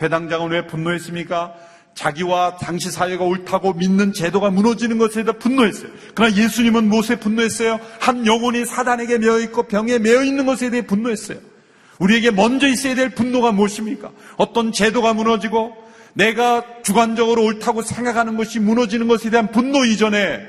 회당장은 0.00 0.50
왜 0.50 0.66
분노했습니까? 0.68 1.65
자기와 1.96 2.58
당시 2.58 2.90
사회가 2.90 3.24
옳다고 3.24 3.72
믿는 3.72 4.12
제도가 4.12 4.50
무너지는 4.50 4.98
것에 4.98 5.24
대해 5.24 5.36
분노했어요. 5.38 5.90
그러나 6.14 6.36
예수님은 6.36 6.88
무엇에 6.88 7.16
분노했어요? 7.16 7.80
한 7.98 8.26
영혼이 8.26 8.66
사단에게 8.66 9.18
매여 9.18 9.40
있고 9.40 9.62
병에 9.64 9.98
매여 9.98 10.22
있는 10.22 10.44
것에 10.44 10.68
대해 10.68 10.86
분노했어요. 10.86 11.38
우리에게 11.98 12.30
먼저 12.30 12.68
있어야 12.68 12.94
될 12.94 13.08
분노가 13.10 13.50
무엇입니까? 13.50 14.12
어떤 14.36 14.72
제도가 14.72 15.14
무너지고 15.14 15.74
내가 16.12 16.62
주관적으로 16.82 17.42
옳다고 17.44 17.80
생각하는 17.80 18.36
것이 18.36 18.60
무너지는 18.60 19.08
것에 19.08 19.30
대한 19.30 19.50
분노 19.50 19.86
이전에 19.86 20.40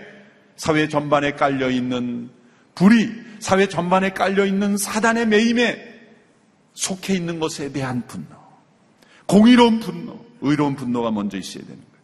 사회 0.57 0.89
전반에 0.89 1.31
깔려 1.31 1.69
있는 1.69 2.29
불이 2.75 3.09
사회 3.39 3.69
전반에 3.69 4.11
깔려 4.11 4.45
있는 4.45 4.75
사단의 4.75 5.27
매임에 5.27 5.81
속해 6.73 7.13
있는 7.13 7.39
것에 7.39 7.71
대한 7.71 8.03
분노, 8.05 8.35
공의로운 9.27 9.79
분노, 9.79 10.26
의로운 10.41 10.75
분노가 10.75 11.11
먼저 11.11 11.37
있어야 11.37 11.63
되는 11.63 11.77
거예요. 11.77 11.97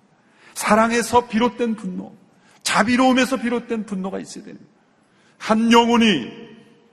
사랑에서 0.54 1.28
비롯된 1.28 1.76
분노, 1.76 2.16
자비로움에서 2.64 3.38
비롯된 3.38 3.86
분노가 3.86 4.20
있어야 4.20 4.44
되는 4.44 4.60
거예요. 4.60 4.74
한 5.38 5.72
영혼이 5.72 6.32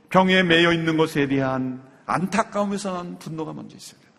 병에 0.09 0.43
매여 0.43 0.73
있는 0.73 0.97
것에 0.97 1.29
대한 1.29 1.83
안타까움에서 2.07 2.93
난 2.93 3.19
분노가 3.19 3.53
먼저 3.53 3.77
있어야 3.77 4.01
돼요. 4.01 4.11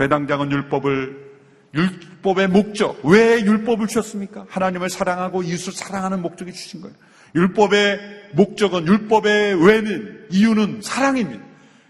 회당장은 0.00 0.50
율법을 0.50 1.34
율법의 1.74 2.48
목적, 2.48 3.04
왜 3.04 3.40
율법을 3.40 3.88
주셨습니까? 3.88 4.46
하나님을 4.48 4.88
사랑하고 4.88 5.42
이웃을 5.42 5.72
사랑하는 5.72 6.22
목적이 6.22 6.52
주신 6.52 6.80
거예요. 6.80 6.96
율법의 7.34 8.30
목적은 8.34 8.86
율법의 8.86 9.66
왜는 9.66 10.28
이유는 10.30 10.82
사랑입니다. 10.82 11.44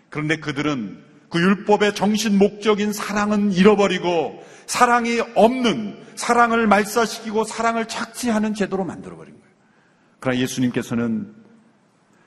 그런데 0.09 0.37
그들은 0.37 1.04
그 1.35 1.41
율법의 1.41 1.97
정신 1.97 2.39
목적인 2.39 2.93
사랑은 2.93 3.51
잃어버리고 3.51 4.41
사랑이 4.67 5.19
없는 5.35 5.99
사랑을 6.15 6.69
말살시키고 6.69 7.43
사랑을 7.43 7.89
착취하는 7.89 8.55
제도로 8.55 8.85
만들어버린 8.85 9.35
거예요. 9.35 9.49
그러나 10.21 10.39
예수님께서는 10.39 11.35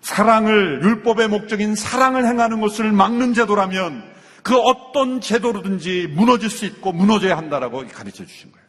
사랑을 0.01 0.81
율법의 0.83 1.29
목적인 1.29 1.75
사랑을 1.75 2.25
행하는 2.25 2.59
것을 2.59 2.91
막는 2.91 3.33
제도라면 3.33 4.03
그 4.43 4.57
어떤 4.57 5.21
제도로든지 5.21 6.07
무너질 6.13 6.49
수 6.49 6.65
있고 6.65 6.91
무너져야 6.91 7.37
한다라고 7.37 7.87
가르쳐 7.87 8.25
주신 8.25 8.51
거예요. 8.51 8.67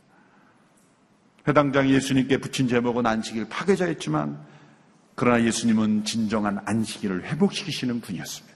회당장이 1.48 1.92
예수님께 1.92 2.36
붙인 2.36 2.68
제목은 2.68 3.06
안식일 3.06 3.48
파괴자였지만 3.48 4.38
그러나 5.16 5.42
예수님은 5.42 6.04
진정한 6.04 6.60
안식일을 6.64 7.24
회복시키시는 7.24 8.00
분이었습니다. 8.02 8.47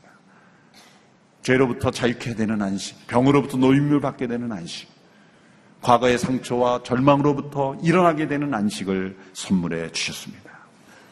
죄로부터 1.42 1.90
자유케 1.90 2.34
되는 2.34 2.62
안식, 2.62 3.06
병으로부터 3.06 3.56
노인물 3.56 4.00
받게 4.00 4.26
되는 4.26 4.50
안식, 4.52 4.88
과거의 5.80 6.18
상처와 6.18 6.82
절망으로부터 6.84 7.76
일어나게 7.82 8.28
되는 8.28 8.54
안식을 8.54 9.16
선물해 9.32 9.90
주셨습니다. 9.90 10.50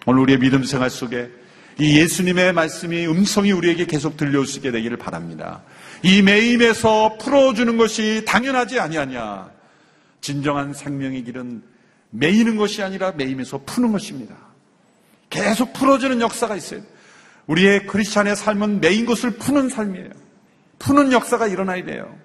오늘 0.06 0.22
우리의 0.22 0.38
믿음 0.38 0.64
생활 0.64 0.88
속에 0.88 1.30
이 1.78 1.98
예수님의 1.98 2.52
말씀이 2.52 3.06
음성이 3.06 3.52
우리에게 3.52 3.86
계속 3.86 4.16
있게 4.20 4.70
되기를 4.70 4.96
바랍니다. 4.96 5.62
이 6.02 6.22
매임에서 6.22 7.16
풀어주는 7.18 7.76
것이 7.76 8.24
당연하지 8.26 8.78
아니하냐. 8.78 9.50
진정한 10.20 10.74
생명의 10.74 11.24
길은 11.24 11.62
매이는 12.10 12.56
것이 12.56 12.82
아니라 12.82 13.12
매임에서 13.12 13.62
푸는 13.64 13.92
것입니다. 13.92 14.36
계속 15.30 15.72
풀어주는 15.72 16.20
역사가 16.20 16.56
있어요. 16.56 16.82
우리의 17.50 17.86
크리스찬의 17.88 18.36
삶은 18.36 18.80
매인 18.80 19.06
것을 19.06 19.32
푸는 19.32 19.68
삶이에요. 19.70 20.10
푸는 20.78 21.10
역사가 21.10 21.48
일어나야 21.48 21.84
돼요. 21.84 22.16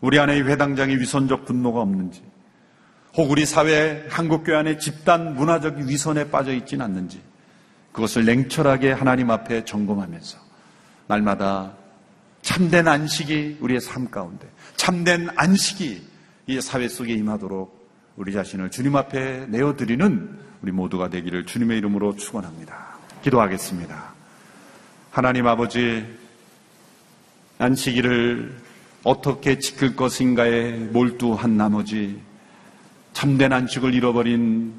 우리 0.00 0.18
안에 0.20 0.40
회당장의 0.40 1.00
위선적 1.00 1.44
분노가 1.44 1.80
없는지, 1.80 2.22
혹 3.16 3.28
우리 3.28 3.44
사회 3.46 4.06
한국교회 4.08 4.56
안에 4.56 4.78
집단 4.78 5.34
문화적 5.34 5.78
위선에 5.78 6.30
빠져 6.30 6.54
있지는 6.54 6.84
않는지, 6.84 7.20
그것을 7.90 8.24
냉철하게 8.24 8.92
하나님 8.92 9.32
앞에 9.32 9.64
점검하면서 9.64 10.38
날마다 11.08 11.72
참된 12.42 12.86
안식이 12.86 13.58
우리의 13.60 13.80
삶 13.80 14.08
가운데, 14.08 14.48
참된 14.76 15.28
안식이 15.34 16.08
이 16.46 16.60
사회 16.60 16.86
속에 16.86 17.12
임하도록 17.14 17.90
우리 18.14 18.32
자신을 18.32 18.70
주님 18.70 18.94
앞에 18.94 19.46
내어드리는 19.48 20.38
우리 20.62 20.70
모두가 20.70 21.10
되기를 21.10 21.46
주님의 21.46 21.78
이름으로 21.78 22.14
축원합니다. 22.14 22.89
기도하겠습니다. 23.22 24.14
하나님 25.10 25.46
아버지 25.46 26.06
안식일을 27.58 28.56
어떻게 29.02 29.58
지킬 29.58 29.96
것인가에 29.96 30.72
몰두한 30.72 31.56
나머지 31.56 32.20
참된 33.12 33.52
안식을 33.52 33.94
잃어버린 33.94 34.72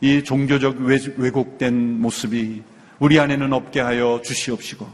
이 0.00 0.22
종교적 0.24 0.78
왜곡된 1.16 2.00
모습이 2.00 2.62
우리 2.98 3.18
안에는 3.18 3.52
없게 3.52 3.80
하여 3.80 4.20
주시옵시고 4.22 4.86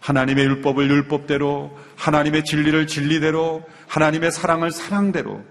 하나님의 0.00 0.44
율법을 0.44 0.88
율법대로 0.90 1.76
하나님의 1.96 2.44
진리를 2.44 2.86
진리대로 2.86 3.62
하나님의 3.88 4.32
사랑을 4.32 4.70
사랑대로 4.70 5.42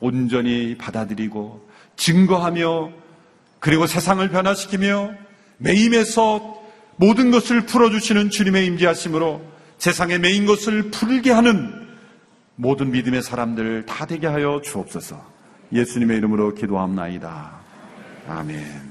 온전히 0.00 0.76
받아들이고 0.76 1.68
증거하며 1.96 2.90
그리고 3.60 3.86
세상을 3.86 4.26
변화시키며 4.30 5.14
매임에서 5.60 6.58
모든 6.96 7.30
것을 7.30 7.66
풀어주시는 7.66 8.30
주님의 8.30 8.66
임재하심으로 8.66 9.40
세상에 9.78 10.18
메인 10.18 10.44
것을 10.46 10.90
풀게 10.90 11.30
하는 11.30 11.88
모든 12.56 12.90
믿음의 12.90 13.22
사람들 13.22 13.86
다 13.86 14.04
되게 14.06 14.26
하여 14.26 14.60
주옵소서. 14.62 15.24
예수님의 15.72 16.18
이름으로 16.18 16.54
기도합나이다. 16.54 17.60
아멘. 18.28 18.90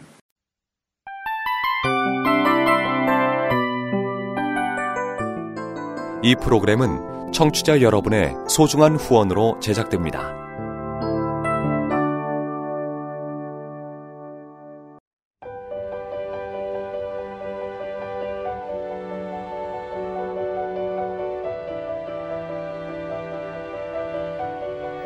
이 6.24 6.36
프로그램은 6.36 7.32
청취자 7.32 7.82
여러분의 7.82 8.34
소중한 8.50 8.96
후원으로 8.96 9.60
제작됩니다. 9.62 10.39